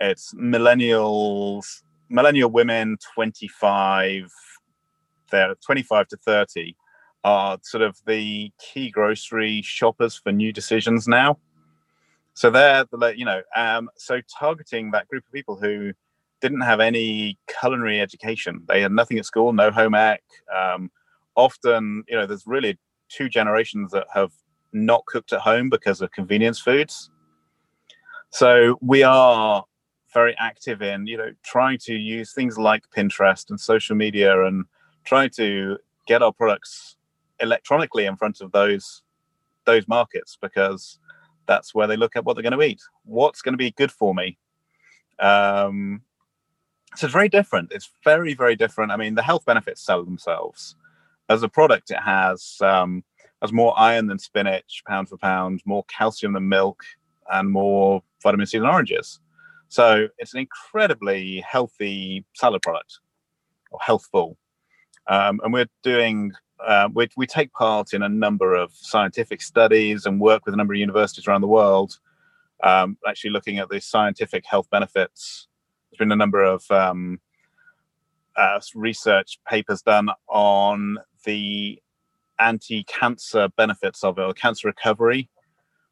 it's 0.00 0.34
millennials, 0.34 1.82
millennial 2.08 2.50
women, 2.50 2.96
25, 3.14 4.28
they're 5.30 5.54
25 5.64 6.08
to 6.08 6.16
30 6.16 6.76
are 7.24 7.58
sort 7.62 7.82
of 7.82 7.98
the 8.06 8.50
key 8.58 8.90
grocery 8.90 9.62
shoppers 9.62 10.16
for 10.16 10.32
new 10.32 10.52
decisions 10.52 11.06
now. 11.06 11.38
So 12.34 12.50
they're 12.50 12.86
the 12.90 13.14
you 13.16 13.24
know 13.24 13.42
um, 13.54 13.90
so 13.96 14.20
targeting 14.38 14.90
that 14.92 15.08
group 15.08 15.24
of 15.26 15.32
people 15.32 15.56
who 15.56 15.92
didn't 16.40 16.62
have 16.62 16.80
any 16.80 17.38
culinary 17.60 18.00
education. 18.00 18.62
They 18.68 18.80
had 18.80 18.92
nothing 18.92 19.18
at 19.18 19.26
school, 19.26 19.52
no 19.52 19.70
home 19.70 19.94
ec. 19.94 20.22
Um, 20.54 20.90
often, 21.34 22.04
you 22.08 22.16
know, 22.16 22.26
there's 22.26 22.46
really 22.46 22.78
two 23.08 23.28
generations 23.28 23.92
that 23.92 24.06
have 24.14 24.32
not 24.72 25.04
cooked 25.06 25.32
at 25.32 25.40
home 25.40 25.68
because 25.68 26.00
of 26.00 26.12
convenience 26.12 26.60
foods. 26.60 27.10
So 28.30 28.78
we 28.80 29.02
are 29.02 29.64
very 30.12 30.36
active 30.38 30.82
in, 30.82 31.06
you 31.06 31.16
know, 31.16 31.30
trying 31.42 31.78
to 31.78 31.94
use 31.94 32.32
things 32.32 32.58
like 32.58 32.82
Pinterest 32.96 33.50
and 33.50 33.60
social 33.60 33.96
media 33.96 34.44
and 34.46 34.64
trying 35.04 35.30
to 35.30 35.78
get 36.06 36.22
our 36.22 36.32
products 36.32 36.96
electronically 37.40 38.06
in 38.06 38.16
front 38.16 38.40
of 38.40 38.52
those 38.52 39.02
those 39.66 39.86
markets 39.88 40.38
because 40.40 40.98
that's 41.46 41.74
where 41.74 41.86
they 41.86 41.96
look 41.96 42.16
at 42.16 42.24
what 42.24 42.34
they're 42.34 42.42
going 42.42 42.58
to 42.58 42.64
eat. 42.64 42.80
What's 43.04 43.42
going 43.42 43.52
to 43.52 43.58
be 43.58 43.72
good 43.72 43.92
for 43.92 44.14
me? 44.14 44.38
Um, 45.18 46.02
so 46.96 47.06
it's 47.06 47.12
very 47.12 47.28
different. 47.28 47.72
It's 47.72 47.90
very 48.04 48.34
very 48.34 48.56
different. 48.56 48.92
I 48.92 48.96
mean, 48.96 49.14
the 49.14 49.22
health 49.22 49.44
benefits 49.44 49.82
sell 49.82 50.04
themselves. 50.04 50.76
As 51.28 51.42
a 51.42 51.48
product, 51.48 51.90
it 51.90 52.00
has 52.00 52.56
um, 52.60 53.04
has 53.42 53.52
more 53.52 53.78
iron 53.78 54.06
than 54.06 54.18
spinach, 54.18 54.82
pound 54.86 55.08
for 55.08 55.16
pound, 55.16 55.62
more 55.64 55.84
calcium 55.84 56.32
than 56.32 56.48
milk, 56.48 56.82
and 57.32 57.50
more 57.50 58.02
vitamin 58.22 58.46
C 58.46 58.58
than 58.58 58.66
oranges. 58.66 59.20
So 59.68 60.08
it's 60.18 60.34
an 60.34 60.40
incredibly 60.40 61.40
healthy 61.48 62.24
salad 62.34 62.62
product, 62.62 62.98
or 63.70 63.78
healthful. 63.80 64.36
Um, 65.06 65.40
and 65.42 65.52
we're 65.52 65.68
doing 65.82 66.32
uh, 66.66 66.88
we, 66.92 67.08
we 67.16 67.26
take 67.26 67.52
part 67.52 67.92
in 67.92 68.02
a 68.02 68.08
number 68.08 68.54
of 68.54 68.72
scientific 68.74 69.40
studies 69.42 70.06
and 70.06 70.20
work 70.20 70.44
with 70.44 70.54
a 70.54 70.56
number 70.56 70.74
of 70.74 70.80
universities 70.80 71.26
around 71.26 71.40
the 71.40 71.46
world, 71.46 71.98
um, 72.62 72.98
actually 73.08 73.30
looking 73.30 73.58
at 73.58 73.68
the 73.68 73.80
scientific 73.80 74.44
health 74.46 74.68
benefits. 74.70 75.48
There's 75.90 75.98
been 75.98 76.12
a 76.12 76.16
number 76.16 76.42
of 76.42 76.68
um, 76.70 77.20
uh, 78.36 78.60
research 78.74 79.38
papers 79.48 79.82
done 79.82 80.08
on 80.28 80.98
the 81.24 81.80
anti-cancer 82.38 83.48
benefits 83.56 84.02
of 84.02 84.18
it 84.18 84.22
or 84.22 84.32
cancer 84.32 84.68
recovery 84.68 85.28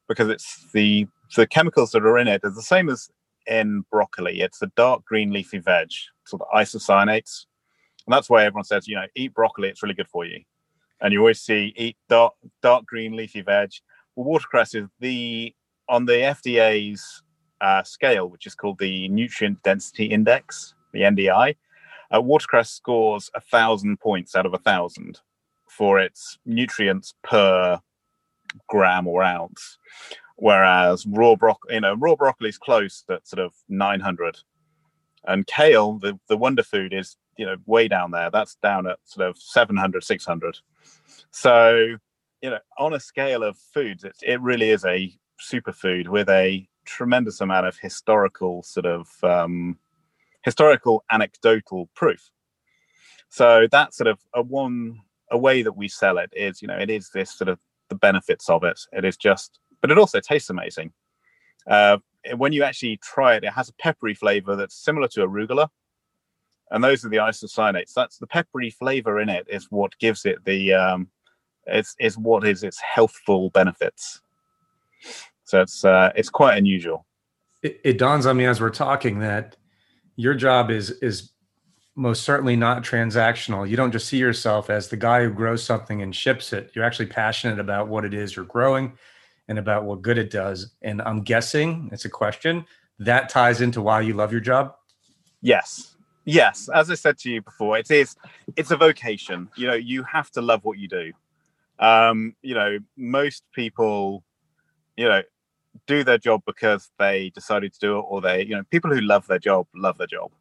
because 0.07 0.29
it's 0.29 0.65
the 0.73 1.07
the 1.35 1.45
chemicals 1.45 1.91
that 1.91 2.03
are 2.03 2.17
in 2.17 2.27
it 2.27 2.43
are 2.43 2.49
the 2.49 2.61
same 2.61 2.89
as 2.89 3.09
in 3.45 3.85
broccoli. 3.91 4.41
It's 4.41 4.61
a 4.63 4.71
dark 4.75 5.05
green 5.05 5.31
leafy 5.31 5.59
veg, 5.59 5.89
sort 6.25 6.41
of 6.41 6.47
isocyanates. 6.55 7.45
And 8.07 8.13
that's 8.13 8.29
why 8.29 8.45
everyone 8.45 8.63
says, 8.63 8.87
you 8.87 8.95
know, 8.95 9.05
eat 9.15 9.33
broccoli, 9.35 9.69
it's 9.69 9.83
really 9.83 9.93
good 9.93 10.07
for 10.07 10.25
you 10.25 10.41
and 11.01 11.13
you 11.13 11.19
always 11.19 11.41
see 11.41 11.73
eat 11.75 11.97
dark 12.07 12.33
dark 12.61 12.85
green 12.85 13.15
leafy 13.15 13.41
veg. 13.41 13.71
Well, 14.15 14.25
watercress 14.25 14.75
is 14.75 14.87
the 14.99 15.53
on 15.87 16.05
the 16.05 16.13
FDA's 16.13 17.23
uh, 17.61 17.83
scale, 17.83 18.29
which 18.29 18.45
is 18.45 18.55
called 18.55 18.79
the 18.79 19.07
Nutrient 19.09 19.61
Density 19.63 20.05
Index, 20.05 20.73
the 20.93 21.01
NDI. 21.01 21.55
Uh, 22.13 22.21
watercress 22.21 22.71
scores 22.71 23.29
a 23.35 23.41
thousand 23.41 23.99
points 23.99 24.35
out 24.35 24.45
of 24.45 24.53
a 24.53 24.59
thousand 24.59 25.19
for 25.67 25.99
its 25.99 26.39
nutrients 26.45 27.13
per 27.23 27.79
gram 28.67 29.07
or 29.07 29.23
ounce, 29.23 29.77
whereas 30.35 31.05
raw 31.05 31.35
broccoli, 31.35 31.75
you 31.75 31.81
know, 31.81 31.93
raw 31.95 32.15
broccoli 32.15 32.49
is 32.49 32.57
close 32.57 33.03
at 33.09 33.27
sort 33.27 33.39
of 33.39 33.53
900, 33.69 34.37
and 35.25 35.45
kale, 35.45 35.99
the 35.99 36.19
the 36.27 36.37
wonder 36.37 36.63
food, 36.63 36.93
is 36.93 37.17
you 37.37 37.45
know 37.45 37.57
way 37.65 37.87
down 37.87 38.11
there. 38.11 38.31
That's 38.31 38.55
down 38.55 38.87
at 38.87 38.97
sort 39.03 39.27
of 39.27 39.37
700, 39.37 40.03
600. 40.03 40.57
So, 41.31 41.95
you 42.41 42.49
know, 42.49 42.59
on 42.77 42.93
a 42.93 42.99
scale 42.99 43.43
of 43.43 43.57
foods, 43.57 44.03
it, 44.03 44.15
it 44.23 44.41
really 44.41 44.69
is 44.69 44.85
a 44.85 45.13
superfood 45.39 46.07
with 46.07 46.29
a 46.29 46.67
tremendous 46.89 47.41
amount 47.41 47.67
of 47.67 47.77
historical 47.77 48.63
sort 48.63 48.85
of 48.85 49.07
um, 49.23 49.77
historical 50.43 51.03
anecdotal 51.11 51.89
proof. 51.95 52.31
So 53.29 53.67
that's 53.71 53.97
sort 53.97 54.07
of 54.07 54.19
a 54.33 54.41
one 54.41 55.01
a 55.31 55.37
way 55.37 55.61
that 55.61 55.73
we 55.77 55.87
sell 55.87 56.17
it 56.17 56.31
is, 56.33 56.61
you 56.61 56.67
know, 56.67 56.77
it 56.77 56.89
is 56.89 57.11
this 57.11 57.31
sort 57.37 57.49
of 57.49 57.59
the 57.89 57.95
benefits 57.95 58.49
of 58.49 58.63
it. 58.63 58.79
It 58.91 59.05
is 59.05 59.15
just, 59.15 59.59
but 59.79 59.91
it 59.91 59.97
also 59.99 60.19
tastes 60.19 60.49
amazing. 60.49 60.91
Uh, 61.67 61.97
when 62.35 62.51
you 62.51 62.63
actually 62.63 62.97
try 62.97 63.35
it, 63.35 63.43
it 63.43 63.53
has 63.53 63.69
a 63.69 63.73
peppery 63.73 64.15
flavor 64.15 64.55
that's 64.55 64.75
similar 64.75 65.07
to 65.09 65.21
arugula, 65.21 65.69
and 66.71 66.83
those 66.83 67.05
are 67.05 67.09
the 67.09 67.17
isocyanates. 67.17 67.93
That's 67.93 68.17
the 68.17 68.27
peppery 68.27 68.71
flavor 68.71 69.19
in 69.19 69.29
it 69.29 69.45
is 69.47 69.67
what 69.69 69.97
gives 69.99 70.25
it 70.25 70.43
the 70.45 70.73
um, 70.73 71.09
it's 71.67 71.95
is 71.99 72.17
what 72.17 72.47
is 72.47 72.63
its 72.63 72.79
healthful 72.81 73.51
benefits. 73.51 74.21
So 75.49 75.61
it's 75.61 75.83
uh, 75.83 76.11
it's 76.15 76.29
quite 76.29 76.57
unusual. 76.57 77.05
It, 77.61 77.81
it 77.83 77.97
dawns 77.97 78.25
on 78.25 78.37
me 78.37 78.45
as 78.45 78.61
we're 78.61 78.69
talking 78.69 79.19
that 79.19 79.57
your 80.15 80.33
job 80.33 80.69
is 80.69 80.91
is 81.01 81.31
most 81.95 82.23
certainly 82.23 82.55
not 82.55 82.83
transactional. 82.83 83.67
You 83.67 83.75
don't 83.75 83.91
just 83.91 84.07
see 84.07 84.17
yourself 84.17 84.69
as 84.69 84.87
the 84.87 84.97
guy 84.97 85.23
who 85.23 85.31
grows 85.31 85.63
something 85.63 86.01
and 86.01 86.15
ships 86.15 86.53
it. 86.53 86.71
You're 86.73 86.85
actually 86.85 87.07
passionate 87.07 87.59
about 87.59 87.89
what 87.89 88.05
it 88.05 88.13
is 88.13 88.35
you're 88.35 88.45
growing 88.45 88.93
and 89.47 89.59
about 89.59 89.83
what 89.83 90.01
good 90.01 90.17
it 90.17 90.29
does. 90.29 90.75
And 90.81 91.01
I'm 91.01 91.23
guessing 91.23 91.89
it's 91.91 92.05
a 92.05 92.09
question 92.09 92.65
that 92.99 93.27
ties 93.27 93.59
into 93.59 93.81
why 93.81 94.01
you 94.01 94.13
love 94.13 94.31
your 94.31 94.41
job. 94.41 94.75
Yes. 95.41 95.97
Yes. 96.25 96.69
As 96.73 96.89
I 96.89 96.95
said 96.95 97.17
to 97.19 97.29
you 97.29 97.41
before, 97.41 97.77
it 97.77 97.91
is 97.91 98.15
it's 98.55 98.71
a 98.71 98.77
vocation. 98.77 99.49
You 99.57 99.67
know, 99.67 99.73
you 99.73 100.03
have 100.03 100.29
to 100.31 100.41
love 100.41 100.63
what 100.63 100.77
you 100.77 100.87
do 100.87 101.11
um, 101.79 102.35
you 102.41 102.53
know, 102.53 102.77
most 102.97 103.43
people, 103.53 104.23
you 104.97 105.07
know, 105.07 105.21
do 105.87 106.03
their 106.03 106.17
job 106.17 106.41
because 106.45 106.89
they 106.99 107.31
decided 107.31 107.73
to 107.73 107.79
do 107.79 107.97
it, 107.97 108.05
or 108.07 108.21
they, 108.21 108.43
you 108.43 108.55
know, 108.55 108.63
people 108.71 108.93
who 108.93 109.01
love 109.01 109.27
their 109.27 109.39
job 109.39 109.67
love 109.75 109.97
their 109.97 110.07
job. 110.07 110.31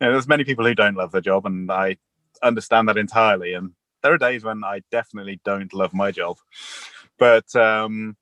You 0.00 0.06
know, 0.06 0.12
there's 0.12 0.28
many 0.28 0.44
people 0.44 0.64
who 0.64 0.74
don't 0.74 0.96
love 0.96 1.12
their 1.12 1.20
job, 1.20 1.46
and 1.46 1.70
I 1.70 1.96
understand 2.42 2.88
that 2.88 2.96
entirely. 2.96 3.54
And 3.54 3.72
there 4.02 4.12
are 4.12 4.18
days 4.18 4.44
when 4.44 4.64
I 4.64 4.82
definitely 4.90 5.40
don't 5.44 5.72
love 5.72 5.94
my 5.94 6.10
job, 6.10 6.36
but 7.18 7.54
um, 7.54 8.16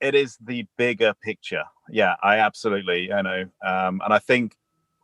it 0.00 0.14
is 0.14 0.36
the 0.40 0.66
bigger 0.76 1.14
picture. 1.22 1.64
Yeah, 1.90 2.16
I 2.22 2.38
absolutely, 2.38 3.08
you 3.08 3.22
know, 3.22 3.44
um, 3.64 4.00
and 4.04 4.12
I 4.12 4.18
think 4.18 4.56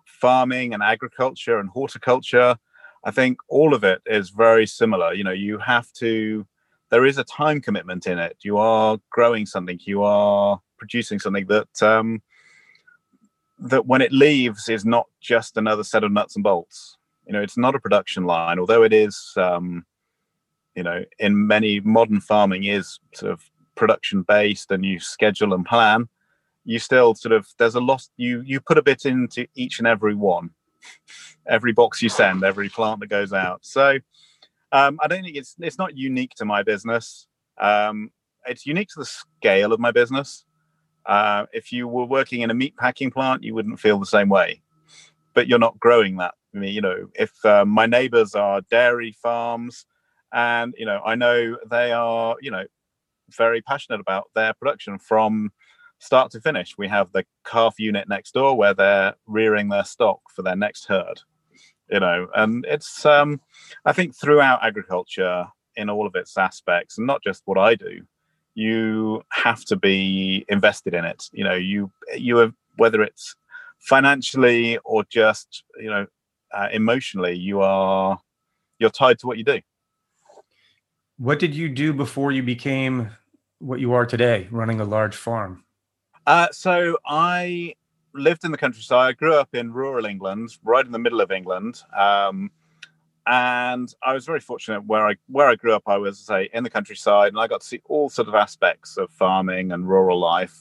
farming 0.07 0.75
and 0.75 0.83
agriculture 0.83 1.59
and 1.59 1.69
horticulture, 1.69 2.57
I 3.05 3.11
think 3.11 3.39
all 3.49 3.75
of 3.75 3.85
it 3.85 4.03
is 4.07 4.31
very 4.31 4.67
similar. 4.67 5.13
You 5.13 5.25
know, 5.25 5.33
you 5.33 5.59
have 5.59 5.93
to 5.95 6.47
there 6.93 7.07
is 7.07 7.17
a 7.17 7.25
time 7.25 7.61
commitment 7.63 8.07
in 8.07 8.19
it. 8.19 8.37
You 8.43 8.59
are 8.59 8.99
growing 9.11 9.47
something. 9.47 9.81
You 9.83 10.03
are 10.03 10.61
producing 10.83 11.21
something 11.21 11.47
that 11.47 11.81
um, 11.81 12.21
that 13.61 13.87
when 13.87 14.03
it 14.03 14.11
leaves 14.11 14.69
is 14.69 14.85
not 14.85 15.07
just 15.21 15.57
another 15.57 15.85
set 15.85 16.03
of 16.03 16.11
nuts 16.11 16.35
and 16.35 16.43
bolts. 16.43 16.99
You 17.25 17.33
know, 17.33 17.41
it's 17.41 17.57
not 17.57 17.77
a 17.77 17.81
production 17.81 18.25
line, 18.25 18.59
although 18.59 18.83
it 18.83 18.93
is. 18.93 19.33
Um, 19.37 19.87
you 20.75 20.83
know, 20.83 21.05
in 21.21 21.47
many 21.47 21.79
modern 21.81 22.21
farming 22.21 22.65
is 22.65 22.99
sort 23.15 23.31
of 23.31 23.43
production 23.77 24.23
based, 24.23 24.73
and 24.73 24.85
you 24.85 24.99
schedule 24.99 25.55
and 25.55 25.65
plan. 25.65 26.09
You 26.65 26.81
still 26.81 27.15
sort 27.15 27.33
of 27.33 27.47
there's 27.59 27.77
a 27.77 27.81
lot. 27.81 28.03
You 28.17 28.41
you 28.41 28.61
put 28.61 28.79
a 28.79 28.83
bit 28.83 29.05
into 29.05 29.47
each 29.55 29.79
and 29.79 29.87
every 29.87 30.17
one, 30.17 30.51
every 31.47 31.73
box 31.73 32.03
you 32.03 32.09
send, 32.09 32.43
every 32.43 32.69
plant 32.69 33.01
that 33.01 33.09
goes 33.09 33.33
out. 33.33 33.61
So 33.63 33.99
um, 34.73 34.99
I 35.01 35.07
don't 35.07 35.23
think 35.23 35.37
it's 35.37 35.55
it's 35.61 35.79
not 35.79 35.97
unique 35.97 36.35
to 36.37 36.45
my 36.45 36.65
business. 36.65 37.29
Um, 37.61 38.11
it's 38.47 38.67
unique 38.67 38.89
to 38.89 39.01
the 39.01 39.05
scale 39.05 39.73
of 39.73 39.79
my 39.79 39.93
business. 39.93 40.45
Uh, 41.07 41.47
if 41.53 41.73
you 41.73 41.89
were 41.89 42.05
working 42.05 42.43
in 42.43 42.51
a 42.51 42.55
meat 42.55 42.77
packing 42.77 43.11
plant, 43.11 43.43
you 43.43 43.55
wouldn't 43.55 43.81
feel 43.81 43.99
the 43.99 44.07
same 44.07 44.29
way. 44.29 44.63
But 45.35 45.49
you're 45.49 45.59
not 45.59 45.79
growing 45.81 46.17
that. 46.17 46.35
I 46.55 46.59
mean, 46.59 46.75
you 46.75 46.81
know, 46.81 47.09
if 47.15 47.33
uh, 47.45 47.65
my 47.65 47.87
neighbors 47.87 48.35
are 48.35 48.61
dairy 48.71 49.13
farms, 49.23 49.87
and 50.33 50.75
you 50.77 50.87
know, 50.87 51.01
I 51.05 51.15
know 51.15 51.57
they 51.71 51.93
are, 51.93 52.37
you 52.41 52.51
know, 52.51 52.65
very 53.31 53.63
passionate 53.63 54.01
about 54.01 54.31
their 54.35 54.53
production 54.55 54.99
from 54.99 55.51
start 55.99 56.31
to 56.33 56.41
finish. 56.41 56.77
We 56.77 56.89
have 56.89 57.13
the 57.13 57.25
calf 57.45 57.75
unit 57.79 58.09
next 58.09 58.33
door 58.35 58.57
where 58.57 58.75
they're 58.75 59.15
rearing 59.27 59.69
their 59.69 59.85
stock 59.85 60.21
for 60.35 60.43
their 60.43 60.57
next 60.57 60.87
herd 60.87 61.21
you 61.93 62.01
know 62.01 62.27
and 62.35 62.65
it's 62.69 63.05
um 63.07 63.41
i 63.85 63.93
think 63.93 64.15
throughout 64.17 64.65
agriculture 64.65 65.47
in 65.77 65.89
all 65.89 66.07
of 66.07 66.15
its 66.15 66.37
aspects 66.37 66.99
and 66.99 67.07
not 67.07 67.23
just 67.23 67.43
what 67.45 67.59
i 67.59 67.75
do 67.75 68.01
you 68.55 69.23
have 69.31 69.65
to 69.67 69.77
be 69.77 70.45
invested 70.49 70.95
in 70.95 71.05
it. 71.05 71.29
You 71.33 71.45
know, 71.45 71.55
you 71.55 71.91
you 72.17 72.37
have 72.39 72.55
whether 72.77 73.03
it's 73.03 73.35
financially 73.79 74.79
or 74.79 75.05
just 75.05 75.65
you 75.79 75.91
know 75.91 76.07
uh, 76.53 76.69
emotionally, 76.73 77.37
you 77.37 77.61
are 77.61 78.19
you're 78.79 78.91
tied 78.91 79.19
to 79.21 79.27
what 79.27 79.39
you 79.39 79.45
do. 79.45 79.61
What 81.19 81.39
did 81.39 81.55
you 81.55 81.69
do 81.69 81.93
before 81.93 82.33
you 82.33 82.43
became 82.43 83.11
what 83.59 83.81
you 83.81 83.93
are 83.93 84.07
today, 84.07 84.49
running 84.51 84.81
a 84.81 84.85
large 84.85 85.15
farm? 85.15 85.65
Uh, 86.27 86.49
so 86.51 86.99
I 87.07 87.75
lived 88.15 88.45
in 88.45 88.51
the 88.51 88.59
countryside. 88.59 89.09
I 89.09 89.13
grew 89.13 89.35
up 89.35 89.55
in 89.55 89.73
rural 89.73 90.05
England, 90.05 90.51
right 90.65 90.85
in 90.85 90.93
the 90.93 90.99
middle 90.99 91.21
of 91.21 91.31
England. 91.31 91.83
Um, 91.97 92.51
and 93.27 93.93
I 94.03 94.15
was 94.15 94.27
very 94.27 94.41
fortunate 94.41 94.85
where 94.85 95.07
I 95.07 95.15
where 95.29 95.49
I 95.49 95.55
grew 95.55 95.75
up. 95.75 95.85
I 95.87 95.99
was 95.99 96.19
say 96.19 96.49
in 96.53 96.65
the 96.65 96.71
countryside, 96.71 97.29
and 97.29 97.39
I 97.39 97.47
got 97.47 97.61
to 97.61 97.67
see 97.67 97.81
all 97.85 98.09
sort 98.09 98.29
of 98.29 98.35
aspects 98.35 98.97
of 98.97 99.11
farming 99.11 99.73
and 99.73 99.89
rural 99.89 100.19
life. 100.19 100.61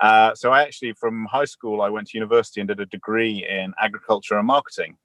Uh, 0.00 0.34
so 0.34 0.50
I 0.50 0.62
actually, 0.62 0.92
from 0.92 1.24
high 1.26 1.44
school, 1.44 1.80
I 1.80 1.88
went 1.88 2.08
to 2.08 2.18
university 2.18 2.60
and 2.60 2.68
did 2.68 2.80
a 2.80 2.86
degree 2.86 3.46
in 3.48 3.72
agriculture 3.80 4.36
and 4.36 4.46
marketing. 4.46 4.96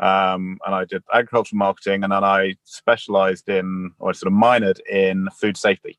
Um, 0.00 0.58
and 0.64 0.74
I 0.74 0.84
did 0.84 1.02
agricultural 1.12 1.58
marketing, 1.58 2.04
and 2.04 2.12
then 2.12 2.24
I 2.24 2.56
specialized 2.64 3.48
in, 3.48 3.92
or 3.98 4.14
sort 4.14 4.32
of 4.32 4.38
minored 4.38 4.80
in 4.88 5.28
food 5.38 5.56
safety. 5.56 5.98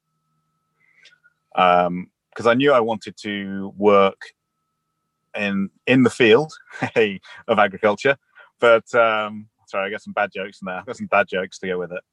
Because 1.54 1.88
um, 1.88 2.48
I 2.48 2.54
knew 2.56 2.74
I 2.74 2.80
wanted 2.80 3.16
to 3.18 3.74
work 3.78 4.22
in 5.38 5.70
in 5.86 6.04
the 6.04 6.10
field 6.10 6.52
of 7.48 7.60
agriculture, 7.60 8.18
but 8.60 8.94
um, 8.96 9.48
sorry, 9.68 9.88
I 9.88 9.92
got 9.92 10.02
some 10.02 10.14
bad 10.14 10.32
jokes 10.34 10.62
in 10.62 10.66
there. 10.66 10.76
I 10.76 10.84
got 10.84 10.98
some 10.98 11.08
bad 11.08 11.28
jokes 11.28 11.60
to 11.60 11.68
go 11.68 11.80
with 11.80 11.92
it. 11.92 12.04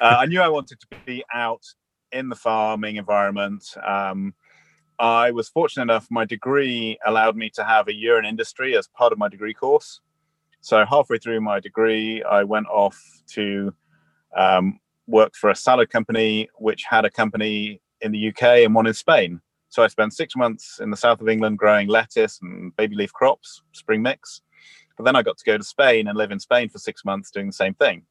Uh, 0.00 0.16
I 0.20 0.26
knew 0.26 0.40
I 0.40 0.48
wanted 0.48 0.80
to 0.80 0.86
be 1.04 1.24
out 1.32 1.62
in 2.12 2.28
the 2.28 2.36
farming 2.36 2.96
environment. 2.96 3.64
Um, 3.84 4.34
I 4.98 5.30
was 5.30 5.48
fortunate 5.48 5.84
enough; 5.84 6.06
my 6.10 6.24
degree 6.24 6.98
allowed 7.06 7.36
me 7.36 7.50
to 7.54 7.64
have 7.64 7.88
a 7.88 7.94
year 7.94 8.18
in 8.18 8.24
industry 8.24 8.76
as 8.76 8.88
part 8.88 9.12
of 9.12 9.18
my 9.18 9.28
degree 9.28 9.54
course. 9.54 10.00
So 10.60 10.84
halfway 10.84 11.18
through 11.18 11.40
my 11.42 11.60
degree, 11.60 12.22
I 12.24 12.44
went 12.44 12.66
off 12.66 13.00
to 13.28 13.72
um, 14.36 14.80
work 15.06 15.34
for 15.34 15.50
a 15.50 15.54
salad 15.54 15.90
company, 15.90 16.48
which 16.56 16.84
had 16.88 17.04
a 17.04 17.10
company 17.10 17.80
in 18.00 18.12
the 18.12 18.28
UK 18.28 18.64
and 18.64 18.74
one 18.74 18.86
in 18.86 18.94
Spain. 18.94 19.40
So 19.68 19.82
I 19.82 19.88
spent 19.88 20.14
six 20.14 20.36
months 20.36 20.80
in 20.80 20.90
the 20.90 20.96
south 20.96 21.20
of 21.20 21.28
England 21.28 21.58
growing 21.58 21.88
lettuce 21.88 22.38
and 22.42 22.74
baby 22.76 22.96
leaf 22.96 23.12
crops, 23.12 23.62
spring 23.72 24.02
mix. 24.02 24.42
But 24.96 25.04
then 25.04 25.16
I 25.16 25.22
got 25.22 25.38
to 25.38 25.44
go 25.44 25.58
to 25.58 25.64
Spain 25.64 26.08
and 26.08 26.16
live 26.16 26.30
in 26.30 26.40
Spain 26.40 26.68
for 26.68 26.78
six 26.78 27.04
months 27.04 27.30
doing 27.30 27.46
the 27.46 27.52
same 27.52 27.74
thing. 27.74 28.04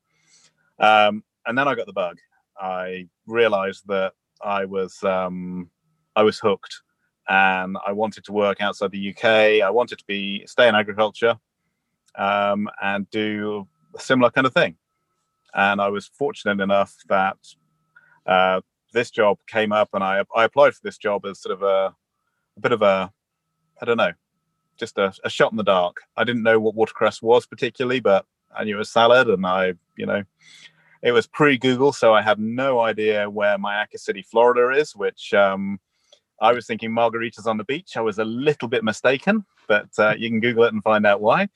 Um, 0.79 1.23
and 1.45 1.57
then 1.57 1.67
I 1.67 1.75
got 1.75 1.87
the 1.87 1.93
bug. 1.93 2.17
I 2.59 3.07
realized 3.27 3.83
that 3.87 4.13
I 4.41 4.65
was 4.65 5.03
um, 5.03 5.69
I 6.15 6.23
was 6.23 6.39
hooked, 6.39 6.81
and 7.27 7.77
I 7.85 7.91
wanted 7.91 8.23
to 8.25 8.31
work 8.31 8.61
outside 8.61 8.91
the 8.91 9.09
UK. 9.09 9.63
I 9.63 9.69
wanted 9.69 9.99
to 9.99 10.05
be 10.05 10.45
stay 10.47 10.67
in 10.67 10.75
agriculture, 10.75 11.37
um, 12.17 12.69
and 12.81 13.09
do 13.09 13.67
a 13.95 13.99
similar 13.99 14.29
kind 14.31 14.47
of 14.47 14.53
thing. 14.53 14.77
And 15.53 15.81
I 15.81 15.87
was 15.89 16.07
fortunate 16.07 16.61
enough 16.61 16.95
that 17.07 17.37
uh, 18.25 18.61
this 18.93 19.11
job 19.11 19.37
came 19.47 19.71
up, 19.71 19.89
and 19.93 20.03
I 20.03 20.23
I 20.35 20.43
applied 20.45 20.75
for 20.75 20.81
this 20.83 20.97
job 20.97 21.25
as 21.25 21.41
sort 21.41 21.53
of 21.53 21.63
a, 21.63 21.95
a 22.57 22.59
bit 22.59 22.71
of 22.71 22.81
a 22.81 23.11
I 23.81 23.85
don't 23.85 23.97
know, 23.97 24.13
just 24.77 24.97
a, 24.97 25.13
a, 25.23 25.29
shot 25.29 25.51
in 25.51 25.57
the 25.57 25.63
dark. 25.63 26.01
I 26.17 26.23
didn't 26.23 26.43
know 26.43 26.59
what 26.59 26.75
watercress 26.75 27.21
was 27.21 27.45
particularly, 27.45 27.99
but 27.99 28.25
I 28.55 28.63
knew 28.63 28.75
it 28.75 28.79
was 28.79 28.91
salad, 28.91 29.27
and 29.27 29.45
I 29.45 29.73
you 29.97 30.05
know. 30.05 30.23
It 31.01 31.11
was 31.11 31.27
pre-Google, 31.27 31.93
so 31.93 32.15
I 32.15 32.23
had 32.23 32.39
no 32.39 32.79
idea 32.79 33.29
where 33.29 33.59
Myakka 33.59 33.99
City, 33.99 34.23
Florida 34.23 34.75
is, 34.75 34.95
which 34.95 35.35
um, 35.35 35.79
I 36.41 36.51
was 36.51 36.65
thinking 36.65 36.89
margaritas 36.89 37.45
on 37.45 37.57
the 37.57 37.63
beach. 37.63 37.95
I 37.95 38.01
was 38.01 38.17
a 38.17 38.25
little 38.25 38.67
bit 38.67 38.83
mistaken, 38.83 39.45
but 39.67 39.89
uh, 39.99 40.15
you 40.17 40.29
can 40.29 40.39
Google 40.39 40.63
it 40.63 40.73
and 40.73 40.81
find 40.81 41.05
out 41.05 41.21
why. 41.21 41.47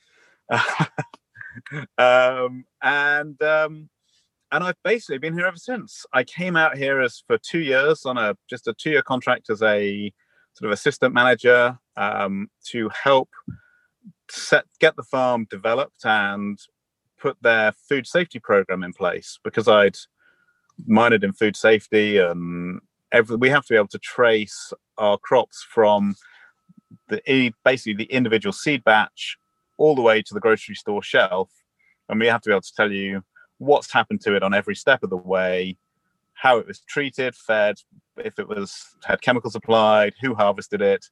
um, 1.97 2.65
and 2.81 3.41
um, 3.41 3.89
and 4.51 4.63
I've 4.63 4.81
basically 4.83 5.19
been 5.19 5.33
here 5.33 5.45
ever 5.45 5.57
since. 5.57 6.05
I 6.13 6.23
came 6.23 6.55
out 6.55 6.77
here 6.77 7.01
as 7.01 7.23
for 7.27 7.37
two 7.37 7.59
years 7.59 8.05
on 8.05 8.17
a 8.17 8.35
just 8.49 8.67
a 8.67 8.73
two 8.73 8.91
year 8.91 9.01
contract 9.01 9.49
as 9.49 9.61
a 9.61 10.11
sort 10.53 10.69
of 10.69 10.73
assistant 10.73 11.13
manager 11.13 11.77
um, 11.95 12.49
to 12.65 12.89
help 12.89 13.29
set 14.29 14.65
get 14.79 14.95
the 14.95 15.03
farm 15.03 15.47
developed 15.49 16.05
and 16.05 16.59
put 17.17 17.37
their 17.41 17.71
food 17.71 18.07
safety 18.07 18.39
program 18.39 18.83
in 18.83 18.93
place 18.93 19.39
because 19.43 19.67
I'd 19.67 19.97
minored 20.87 21.23
in 21.23 21.33
food 21.33 21.55
safety 21.55 22.17
and 22.17 22.79
every, 23.11 23.35
we 23.35 23.49
have 23.49 23.65
to 23.65 23.73
be 23.73 23.77
able 23.77 23.87
to 23.87 23.99
trace 23.99 24.71
our 24.97 25.17
crops 25.17 25.65
from 25.69 26.15
the 27.09 27.53
basically 27.63 27.93
the 27.93 28.11
individual 28.11 28.53
seed 28.53 28.83
batch 28.83 29.37
all 29.77 29.95
the 29.95 30.01
way 30.01 30.21
to 30.21 30.33
the 30.33 30.39
grocery 30.39 30.75
store 30.75 31.03
shelf. 31.03 31.49
And 32.07 32.19
we 32.19 32.27
have 32.27 32.41
to 32.41 32.49
be 32.49 32.53
able 32.53 32.61
to 32.61 32.75
tell 32.75 32.91
you 32.91 33.23
what's 33.57 33.91
happened 33.91 34.21
to 34.21 34.35
it 34.35 34.43
on 34.43 34.53
every 34.53 34.75
step 34.75 35.03
of 35.03 35.09
the 35.09 35.17
way, 35.17 35.77
how 36.33 36.57
it 36.57 36.67
was 36.67 36.79
treated, 36.81 37.35
fed, 37.35 37.77
if 38.23 38.39
it 38.39 38.47
was 38.47 38.95
had 39.05 39.21
chemicals 39.21 39.55
applied, 39.55 40.13
who 40.21 40.35
harvested 40.35 40.81
it, 40.81 41.05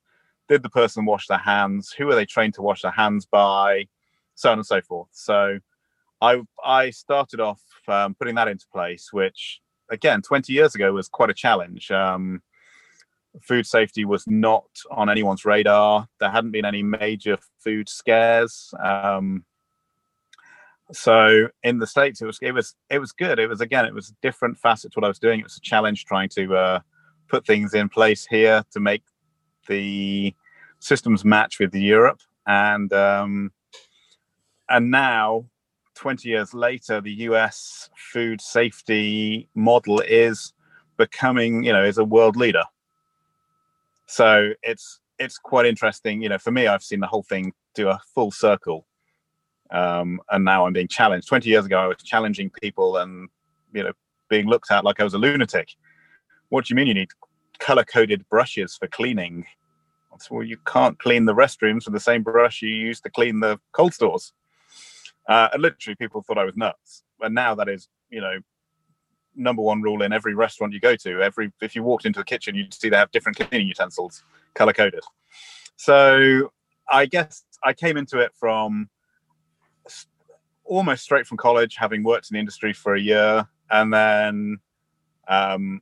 did 0.48 0.64
the 0.64 0.70
person 0.70 1.06
wash 1.06 1.28
their 1.28 1.38
hands, 1.38 1.92
who 1.92 2.06
were 2.06 2.16
they 2.16 2.26
trained 2.26 2.54
to 2.56 2.62
wash 2.62 2.82
their 2.82 2.92
hands 2.92 3.26
by, 3.26 3.88
so 4.36 4.52
on 4.52 4.60
and 4.60 4.66
so 4.66 4.82
forth. 4.82 5.10
So 5.12 5.60
I 6.22 6.42
I 6.64 6.90
started 6.92 7.40
off 7.40 7.62
um, 7.88 8.16
putting 8.16 8.36
that 8.36 8.48
into 8.48 8.66
place, 8.72 9.12
which 9.12 9.62
again 9.90 10.22
20 10.22 10.52
years 10.52 10.76
ago 10.76 10.94
was 10.94 11.08
quite 11.08 11.30
a 11.30 11.34
challenge. 11.34 11.92
Um, 11.92 12.42
food 13.42 13.66
safety 13.66 14.06
was 14.06 14.26
not 14.28 14.66
on 14.92 15.10
anyone's 15.10 15.46
radar. 15.46 16.08
There 16.20 16.32
hadn't 16.32 16.52
been 16.52 16.66
any 16.66 16.84
major 16.84 17.38
food 17.60 17.90
scares. 17.90 18.74
Um, 18.80 19.46
so 20.92 21.50
in 21.64 21.80
the 21.80 21.88
states, 21.88 22.22
it 22.22 22.26
was 22.26 22.40
it 22.42 22.52
was 22.52 22.76
it 22.90 23.00
was 23.00 23.12
good. 23.12 23.40
It 23.40 23.48
was 23.48 23.62
again, 23.62 23.86
it 23.86 23.94
was 23.94 24.10
a 24.10 24.16
different 24.22 24.58
facet 24.58 24.92
to 24.94 25.00
what 25.00 25.06
I 25.06 25.10
was 25.10 25.20
doing. 25.20 25.40
It 25.40 25.44
was 25.44 25.58
a 25.58 25.62
challenge 25.62 26.06
trying 26.06 26.30
to 26.30 26.56
uh, 26.56 26.80
put 27.28 27.46
things 27.46 27.74
in 27.74 27.90
place 27.90 28.26
here 28.26 28.64
to 28.72 28.80
make 28.80 29.04
the 29.68 30.34
systems 30.80 31.26
match 31.26 31.60
with 31.60 31.74
Europe, 31.74 32.22
and 32.46 32.92
um, 32.94 33.52
and 34.70 34.92
now. 34.92 35.46
20 35.96 36.30
years 36.30 36.54
later, 36.54 37.02
the 37.02 37.12
US 37.12 37.90
food 38.14 38.40
safety 38.40 39.50
model 39.56 40.00
is 40.02 40.54
becoming, 40.96 41.64
you 41.64 41.74
know, 41.74 41.84
is 41.84 41.98
a 41.98 42.04
world 42.04 42.36
leader. 42.36 42.64
So 44.08 44.54
it's 44.64 45.00
it's 45.20 45.38
quite 45.38 45.66
interesting. 45.66 46.22
You 46.22 46.30
know, 46.30 46.38
for 46.38 46.52
me, 46.52 46.68
I've 46.68 46.84
seen 46.84 47.00
the 47.00 47.08
whole 47.08 47.24
thing 47.24 47.54
do 47.76 47.90
a 47.90 48.00
full 48.14 48.32
circle, 48.32 48.88
um, 49.72 50.20
and 50.32 50.44
now 50.44 50.66
I'm 50.66 50.74
being 50.74 50.88
challenged. 50.88 51.28
Twenty 51.28 51.50
years 51.50 51.66
ago, 51.66 51.78
I 51.78 51.88
was 51.88 51.98
challenging 52.04 52.50
people 52.50 52.98
and 52.98 53.30
you 53.74 53.84
know 53.84 53.92
being 54.30 54.48
looked 54.48 54.72
at 54.72 54.84
like 54.84 55.00
I 55.00 55.04
was 55.04 55.14
a 55.14 55.18
lunatic. 55.18 55.70
What 56.50 56.66
do 56.66 56.72
you 56.72 56.76
mean 56.76 56.88
you 56.88 56.94
need 56.94 57.10
color 57.60 57.84
coded 57.84 58.28
brushes 58.30 58.76
for 58.76 58.88
cleaning? 58.88 59.46
Well, 60.32 60.44
you 60.44 60.58
can't 60.66 60.98
clean 60.98 61.26
the 61.26 61.36
restrooms 61.36 61.86
with 61.86 61.94
the 61.94 62.00
same 62.00 62.24
brush 62.24 62.62
you 62.62 62.70
use 62.70 63.00
to 63.02 63.10
clean 63.10 63.40
the 63.40 63.60
cold 63.72 63.94
stores. 63.94 64.34
Uh, 65.28 65.50
and 65.54 65.62
literally, 65.62 65.96
people 65.96 66.24
thought 66.24 66.40
I 66.40 66.46
was 66.46 66.58
nuts. 66.58 67.04
And 67.22 67.36
now 67.36 67.54
that 67.56 67.70
is, 67.70 67.88
you 68.10 68.22
know, 68.22 68.40
number 69.36 69.62
one 69.62 69.82
rule 69.82 70.02
in 70.02 70.12
every 70.12 70.34
restaurant 70.34 70.74
you 70.74 70.80
go 70.80 70.96
to. 70.96 71.22
Every 71.22 71.52
if 71.62 71.76
you 71.76 71.84
walked 71.84 72.06
into 72.06 72.20
the 72.20 72.26
kitchen, 72.26 72.56
you'd 72.56 72.74
see 72.74 72.90
they 72.90 72.98
have 72.98 73.12
different 73.12 73.38
cleaning 73.38 73.68
utensils, 73.68 74.24
color 74.56 74.74
coded. 74.74 75.04
So 75.76 76.52
I 76.90 77.06
guess 77.06 77.44
I 77.64 77.74
came 77.74 77.98
into 77.98 78.20
it 78.20 78.32
from 78.34 78.90
almost 80.64 81.04
straight 81.04 81.28
from 81.28 81.38
college, 81.38 81.76
having 81.76 82.04
worked 82.04 82.30
in 82.32 82.36
the 82.36 82.40
industry 82.40 82.74
for 82.74 82.96
a 82.96 83.00
year, 83.00 83.48
and 83.70 83.94
then 83.94 84.58
um, 85.28 85.82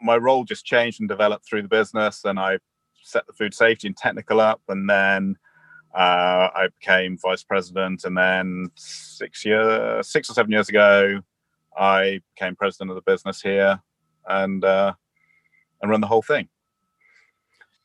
my 0.00 0.16
role 0.16 0.44
just 0.44 0.64
changed 0.64 1.00
and 1.00 1.08
developed 1.08 1.46
through 1.46 1.62
the 1.62 1.68
business. 1.68 2.22
And 2.24 2.38
I 2.38 2.58
set 3.02 3.26
the 3.26 3.32
food 3.32 3.54
safety 3.54 3.88
and 3.88 3.96
technical 3.96 4.40
up, 4.40 4.60
and 4.68 4.88
then 4.88 5.36
uh, 5.94 6.48
I 6.54 6.68
became 6.80 7.18
vice 7.18 7.42
president. 7.42 8.04
And 8.04 8.16
then 8.16 8.70
six 8.74 9.44
year, 9.44 10.02
six 10.02 10.30
or 10.30 10.34
seven 10.34 10.52
years 10.52 10.68
ago, 10.68 11.20
I 11.76 12.20
became 12.34 12.56
president 12.56 12.90
of 12.90 12.96
the 12.96 13.02
business 13.02 13.40
here 13.40 13.80
and 14.26 14.64
uh, 14.64 14.92
and 15.80 15.90
run 15.90 16.00
the 16.00 16.06
whole 16.06 16.22
thing. 16.22 16.48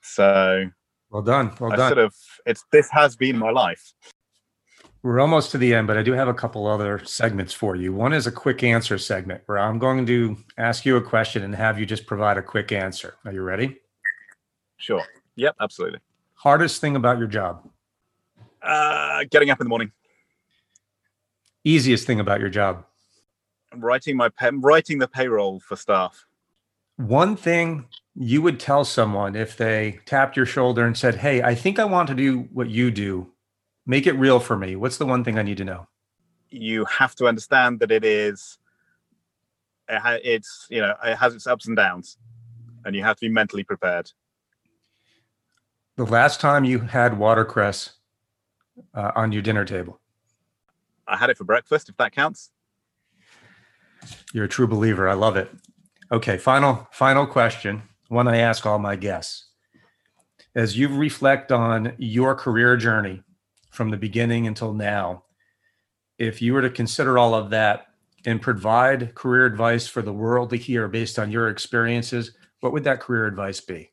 So 0.02 0.70
well 1.10 1.22
done. 1.22 1.52
Well 1.60 1.74
I 1.74 1.76
done. 1.76 1.90
Sort 1.90 2.06
of 2.06 2.16
it's 2.46 2.64
this 2.72 2.90
has 2.92 3.16
been 3.16 3.38
my 3.38 3.52
life. 3.52 3.94
We're 5.04 5.20
almost 5.20 5.52
to 5.52 5.58
the 5.58 5.74
end, 5.74 5.88
but 5.88 5.98
I 5.98 6.02
do 6.02 6.14
have 6.14 6.30
a 6.30 6.34
couple 6.34 6.66
other 6.66 7.04
segments 7.04 7.54
for 7.54 7.76
you. 7.76 7.94
One 7.94 8.14
is 8.14 8.26
a 8.26 8.32
quick 8.32 8.64
answer 8.64 8.98
segment 8.98 9.44
where 9.46 9.60
I'm 9.60 9.78
going 9.78 10.06
to 10.06 10.38
ask 10.58 10.86
you 10.86 10.96
a 10.96 11.02
question 11.02 11.44
and 11.44 11.54
have 11.54 11.78
you 11.78 11.86
just 11.86 12.06
provide 12.06 12.38
a 12.38 12.42
quick 12.42 12.72
answer. 12.72 13.16
Are 13.26 13.34
you 13.34 13.42
ready? 13.42 13.82
Sure. 14.78 15.04
Yep, 15.36 15.58
absolutely. 15.60 16.00
Hardest 16.36 16.80
thing 16.80 16.96
about 16.96 17.18
your 17.18 17.28
job? 17.28 17.70
Uh, 18.62 19.26
getting 19.30 19.50
up 19.50 19.60
in 19.60 19.66
the 19.66 19.70
morning. 19.70 19.92
Easiest 21.66 22.08
thing 22.08 22.22
about 22.22 22.40
your 22.40 22.50
job? 22.50 22.86
writing 23.76 24.18
my 24.18 24.30
pen, 24.30 24.62
writing 24.62 25.00
the 25.00 25.08
payroll 25.08 25.60
for 25.60 25.76
staff. 25.76 26.26
One 26.98 27.36
thing 27.36 27.86
you 28.16 28.42
would 28.42 28.60
tell 28.60 28.86
someone 28.86 29.36
if 29.36 29.58
they 29.58 30.00
tapped 30.06 30.38
your 30.38 30.46
shoulder 30.46 30.86
and 30.86 30.98
said, 30.98 31.16
Hey, 31.16 31.42
I 31.42 31.56
think 31.56 31.80
I 31.80 31.86
want 31.86 32.08
to 32.10 32.16
do 32.16 32.48
what 32.54 32.70
you 32.70 32.92
do. 32.92 33.32
Make 33.86 34.08
it 34.08 34.14
real 34.14 34.40
for 34.40 34.58
me. 34.58 34.76
What's 34.76 34.98
the 34.98 35.06
one 35.06 35.24
thing 35.24 35.38
I 35.38 35.44
need 35.44 35.58
to 35.58 35.66
know? 35.66 35.88
You 36.50 36.86
have 36.86 37.16
to 37.16 37.28
understand 37.28 37.80
that 37.80 37.92
it 37.92 38.06
is, 38.06 38.58
it's, 39.90 40.68
you 40.70 40.82
know, 40.82 40.96
it 41.04 41.18
has 41.18 41.36
its 41.36 41.48
ups 41.48 41.68
and 41.68 41.76
downs, 41.76 42.18
and 42.86 42.96
you 42.96 43.04
have 43.04 43.18
to 43.18 43.22
be 43.22 43.30
mentally 43.30 43.64
prepared. 43.64 44.12
The 45.96 46.06
last 46.06 46.40
time 46.40 46.64
you 46.64 46.80
had 46.80 47.18
watercress 47.18 47.94
uh, 48.94 49.12
on 49.16 49.32
your 49.32 49.42
dinner 49.42 49.66
table? 49.66 50.00
I 51.08 51.18
had 51.18 51.30
it 51.30 51.38
for 51.38 51.44
breakfast, 51.44 51.90
if 51.90 51.98
that 51.98 52.12
counts. 52.12 52.52
You're 54.34 54.46
a 54.46 54.50
true 54.50 54.68
believer. 54.68 55.08
I 55.08 55.14
love 55.14 55.38
it. 55.38 55.50
Okay, 56.12 56.38
final 56.38 56.88
final 56.92 57.26
question. 57.26 57.84
One 58.10 58.28
I 58.28 58.38
ask 58.38 58.66
all 58.66 58.80
my 58.80 58.96
guests. 58.96 59.48
As 60.56 60.78
you 60.78 60.88
reflect 60.88 61.52
on 61.52 61.94
your 61.98 62.36
career 62.36 62.78
journey 62.78 63.24
from 63.74 63.90
the 63.90 63.98
beginning 63.98 64.48
until 64.48 64.74
now, 64.74 65.24
if 66.18 66.42
you 66.42 66.54
were 66.54 66.62
to 66.62 66.70
consider 66.70 67.18
all 67.18 67.34
of 67.34 67.50
that 67.50 67.88
and 68.26 68.42
provide 68.42 69.16
career 69.16 69.46
advice 69.46 69.88
for 69.88 70.02
the 70.02 70.14
world 70.14 70.50
to 70.52 70.56
hear 70.56 70.88
based 70.88 71.20
on 71.20 71.32
your 71.32 71.50
experiences, 71.50 72.32
what 72.62 72.72
would 72.72 72.84
that 72.86 73.02
career 73.02 73.26
advice 73.26 73.60
be? 73.60 73.92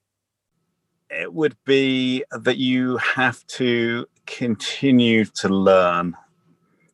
It 1.10 1.32
would 1.32 1.56
be 1.64 2.24
that 2.30 2.58
you 2.58 2.98
have 2.98 3.44
to 3.48 4.06
continue 4.26 5.24
to 5.24 5.48
learn 5.48 6.14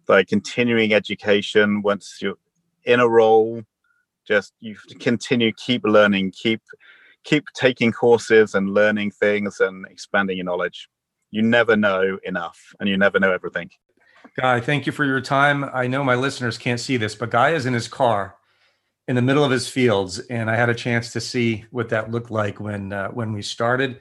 by 0.06 0.24
continuing 0.24 0.94
education. 0.94 1.82
Once 1.82 2.18
you're 2.22 2.38
in 2.84 3.00
a 3.00 3.08
role 3.08 3.62
just 4.26 4.54
you 4.60 4.76
continue 4.98 5.52
keep 5.52 5.84
learning 5.84 6.32
keep 6.32 6.60
keep 7.24 7.46
taking 7.54 7.92
courses 7.92 8.54
and 8.54 8.70
learning 8.70 9.10
things 9.10 9.60
and 9.60 9.86
expanding 9.86 10.36
your 10.36 10.44
knowledge 10.44 10.88
you 11.30 11.42
never 11.42 11.76
know 11.76 12.18
enough 12.24 12.74
and 12.80 12.88
you 12.88 12.96
never 12.96 13.18
know 13.18 13.32
everything 13.32 13.70
guy 14.36 14.60
thank 14.60 14.86
you 14.86 14.92
for 14.92 15.04
your 15.04 15.20
time 15.20 15.64
i 15.72 15.86
know 15.86 16.02
my 16.02 16.14
listeners 16.14 16.58
can't 16.58 16.80
see 16.80 16.96
this 16.96 17.14
but 17.14 17.30
guy 17.30 17.50
is 17.50 17.66
in 17.66 17.74
his 17.74 17.88
car 17.88 18.36
in 19.08 19.16
the 19.16 19.22
middle 19.22 19.44
of 19.44 19.50
his 19.50 19.68
fields 19.68 20.18
and 20.18 20.50
i 20.50 20.56
had 20.56 20.68
a 20.68 20.74
chance 20.74 21.12
to 21.12 21.20
see 21.20 21.64
what 21.70 21.88
that 21.88 22.10
looked 22.10 22.30
like 22.30 22.60
when 22.60 22.92
uh, 22.92 23.08
when 23.08 23.32
we 23.32 23.42
started 23.42 24.00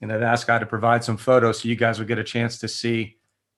and 0.00 0.12
i've 0.12 0.22
asked 0.22 0.46
guy 0.46 0.58
to 0.58 0.66
provide 0.66 1.02
some 1.02 1.16
photos 1.16 1.60
so 1.60 1.68
you 1.68 1.76
guys 1.76 1.98
would 1.98 2.08
get 2.08 2.18
a 2.18 2.24
chance 2.24 2.58
to 2.58 2.68
see 2.68 3.16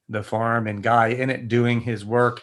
the 0.08 0.22
farm 0.22 0.66
and 0.66 0.82
guy 0.82 1.08
in 1.08 1.30
it 1.30 1.48
doing 1.48 1.80
his 1.80 2.04
work 2.04 2.42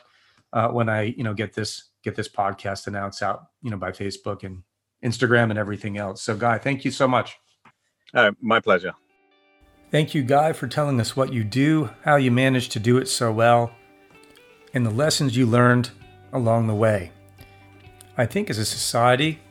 uh, 0.53 0.67
when 0.69 0.89
i 0.89 1.03
you 1.03 1.24
know 1.24 1.34
get 1.34 1.53
this 1.53 1.91
get 2.03 2.15
this 2.15 2.30
podcast 2.30 2.88
announced 2.88 3.22
out, 3.22 3.47
you 3.61 3.69
know, 3.69 3.78
by 3.78 3.91
Facebook 3.91 4.43
and 4.43 4.63
Instagram 5.03 5.49
and 5.49 5.59
everything 5.59 5.97
else. 5.97 6.22
So, 6.22 6.36
Guy, 6.36 6.57
thank 6.57 6.86
you 6.86 6.91
so 6.91 7.07
much. 7.07 7.38
Uh, 8.13 8.32
my 8.41 8.59
pleasure. 8.59 8.93
Thank 9.91 10.15
you, 10.15 10.23
Guy, 10.23 10.53
for 10.53 10.69
telling 10.69 11.01
us 11.01 11.17
what 11.17 11.33
you 11.33 11.43
do, 11.43 11.89
how 12.05 12.15
you 12.15 12.31
manage 12.31 12.69
to 12.69 12.79
do 12.79 12.97
it 12.97 13.09
so 13.09 13.29
well, 13.29 13.73
and 14.73 14.85
the 14.85 14.89
lessons 14.89 15.35
you 15.35 15.45
learned 15.45 15.89
along 16.31 16.67
the 16.67 16.73
way. 16.73 17.11
I 18.17 18.25
think 18.25 18.49
as 18.49 18.57
a 18.57 18.63
society, 18.63 19.41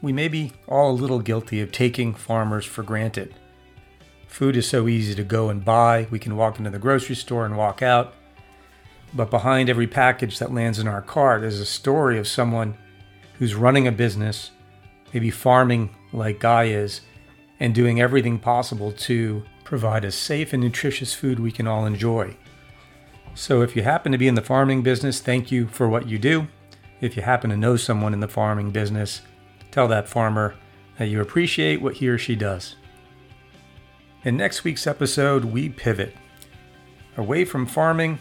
we 0.00 0.12
may 0.12 0.28
be 0.28 0.52
all 0.68 0.92
a 0.92 0.94
little 0.94 1.18
guilty 1.18 1.60
of 1.60 1.72
taking 1.72 2.14
farmers 2.14 2.64
for 2.64 2.84
granted. 2.84 3.34
Food 4.28 4.56
is 4.56 4.68
so 4.68 4.86
easy 4.86 5.16
to 5.16 5.24
go 5.24 5.48
and 5.48 5.64
buy. 5.64 6.06
We 6.12 6.20
can 6.20 6.36
walk 6.36 6.58
into 6.58 6.70
the 6.70 6.78
grocery 6.78 7.16
store 7.16 7.44
and 7.44 7.56
walk 7.56 7.82
out. 7.82 8.14
But 9.12 9.30
behind 9.30 9.68
every 9.68 9.88
package 9.88 10.38
that 10.38 10.54
lands 10.54 10.78
in 10.78 10.86
our 10.86 11.02
cart 11.02 11.42
is 11.42 11.58
a 11.58 11.66
story 11.66 12.20
of 12.20 12.28
someone 12.28 12.78
who's 13.40 13.56
running 13.56 13.88
a 13.88 13.92
business, 13.92 14.52
maybe 15.12 15.30
farming 15.30 15.90
like 16.12 16.38
Guy 16.38 16.66
is, 16.66 17.00
and 17.58 17.74
doing 17.74 18.00
everything 18.00 18.38
possible 18.38 18.92
to 18.92 19.42
provide 19.72 20.04
a 20.04 20.12
safe 20.12 20.52
and 20.52 20.62
nutritious 20.62 21.14
food 21.14 21.40
we 21.40 21.50
can 21.50 21.66
all 21.66 21.86
enjoy. 21.86 22.36
So 23.34 23.62
if 23.62 23.74
you 23.74 23.80
happen 23.82 24.12
to 24.12 24.18
be 24.18 24.28
in 24.28 24.34
the 24.34 24.42
farming 24.42 24.82
business, 24.82 25.18
thank 25.18 25.50
you 25.50 25.66
for 25.66 25.88
what 25.88 26.06
you 26.06 26.18
do. 26.18 26.46
If 27.00 27.16
you 27.16 27.22
happen 27.22 27.48
to 27.48 27.56
know 27.56 27.76
someone 27.76 28.12
in 28.12 28.20
the 28.20 28.28
farming 28.28 28.72
business, 28.72 29.22
tell 29.70 29.88
that 29.88 30.10
farmer 30.10 30.56
that 30.98 31.06
you 31.06 31.22
appreciate 31.22 31.80
what 31.80 31.94
he 31.94 32.08
or 32.08 32.18
she 32.18 32.36
does. 32.36 32.76
In 34.24 34.36
next 34.36 34.62
week's 34.62 34.86
episode, 34.86 35.46
we 35.46 35.70
pivot 35.70 36.14
away 37.16 37.46
from 37.46 37.64
farming 37.64 38.18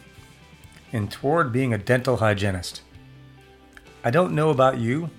and 0.94 1.12
toward 1.12 1.52
being 1.52 1.74
a 1.74 1.78
dental 1.78 2.16
hygienist. 2.16 2.82
I 4.06 4.10
don't 4.10 4.36
know 4.36 4.52
about 4.52 4.78
you, 4.78 5.10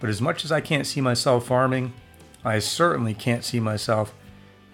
but 0.00 0.10
as 0.10 0.20
much 0.20 0.44
as 0.44 0.50
I 0.50 0.60
can't 0.60 0.88
see 0.88 1.00
myself 1.00 1.46
farming, 1.46 1.92
I 2.44 2.58
certainly 2.58 3.14
can't 3.14 3.44
see 3.44 3.60
myself 3.60 4.12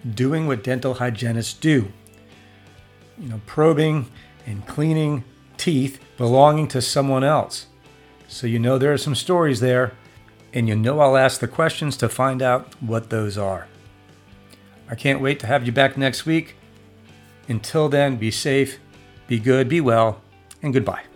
doing 0.09 0.47
what 0.47 0.63
dental 0.63 0.95
hygienists 0.95 1.53
do. 1.53 1.91
You 3.17 3.29
know, 3.29 3.41
probing 3.45 4.07
and 4.45 4.65
cleaning 4.67 5.23
teeth 5.57 5.99
belonging 6.17 6.67
to 6.69 6.81
someone 6.81 7.23
else. 7.23 7.67
So 8.27 8.47
you 8.47 8.59
know 8.59 8.77
there 8.77 8.93
are 8.93 8.97
some 8.97 9.15
stories 9.15 9.59
there, 9.59 9.93
and 10.53 10.67
you 10.67 10.75
know 10.75 10.99
I'll 10.99 11.17
ask 11.17 11.39
the 11.39 11.47
questions 11.47 11.95
to 11.97 12.09
find 12.09 12.41
out 12.41 12.73
what 12.81 13.09
those 13.09 13.37
are. 13.37 13.67
I 14.89 14.95
can't 14.95 15.21
wait 15.21 15.39
to 15.41 15.47
have 15.47 15.65
you 15.65 15.71
back 15.71 15.97
next 15.97 16.25
week. 16.25 16.55
Until 17.47 17.89
then, 17.89 18.17
be 18.17 18.31
safe 18.31 18.79
be 19.27 19.39
good, 19.39 19.69
be 19.69 19.81
well, 19.81 20.21
and 20.61 20.73
goodbye. 20.73 21.12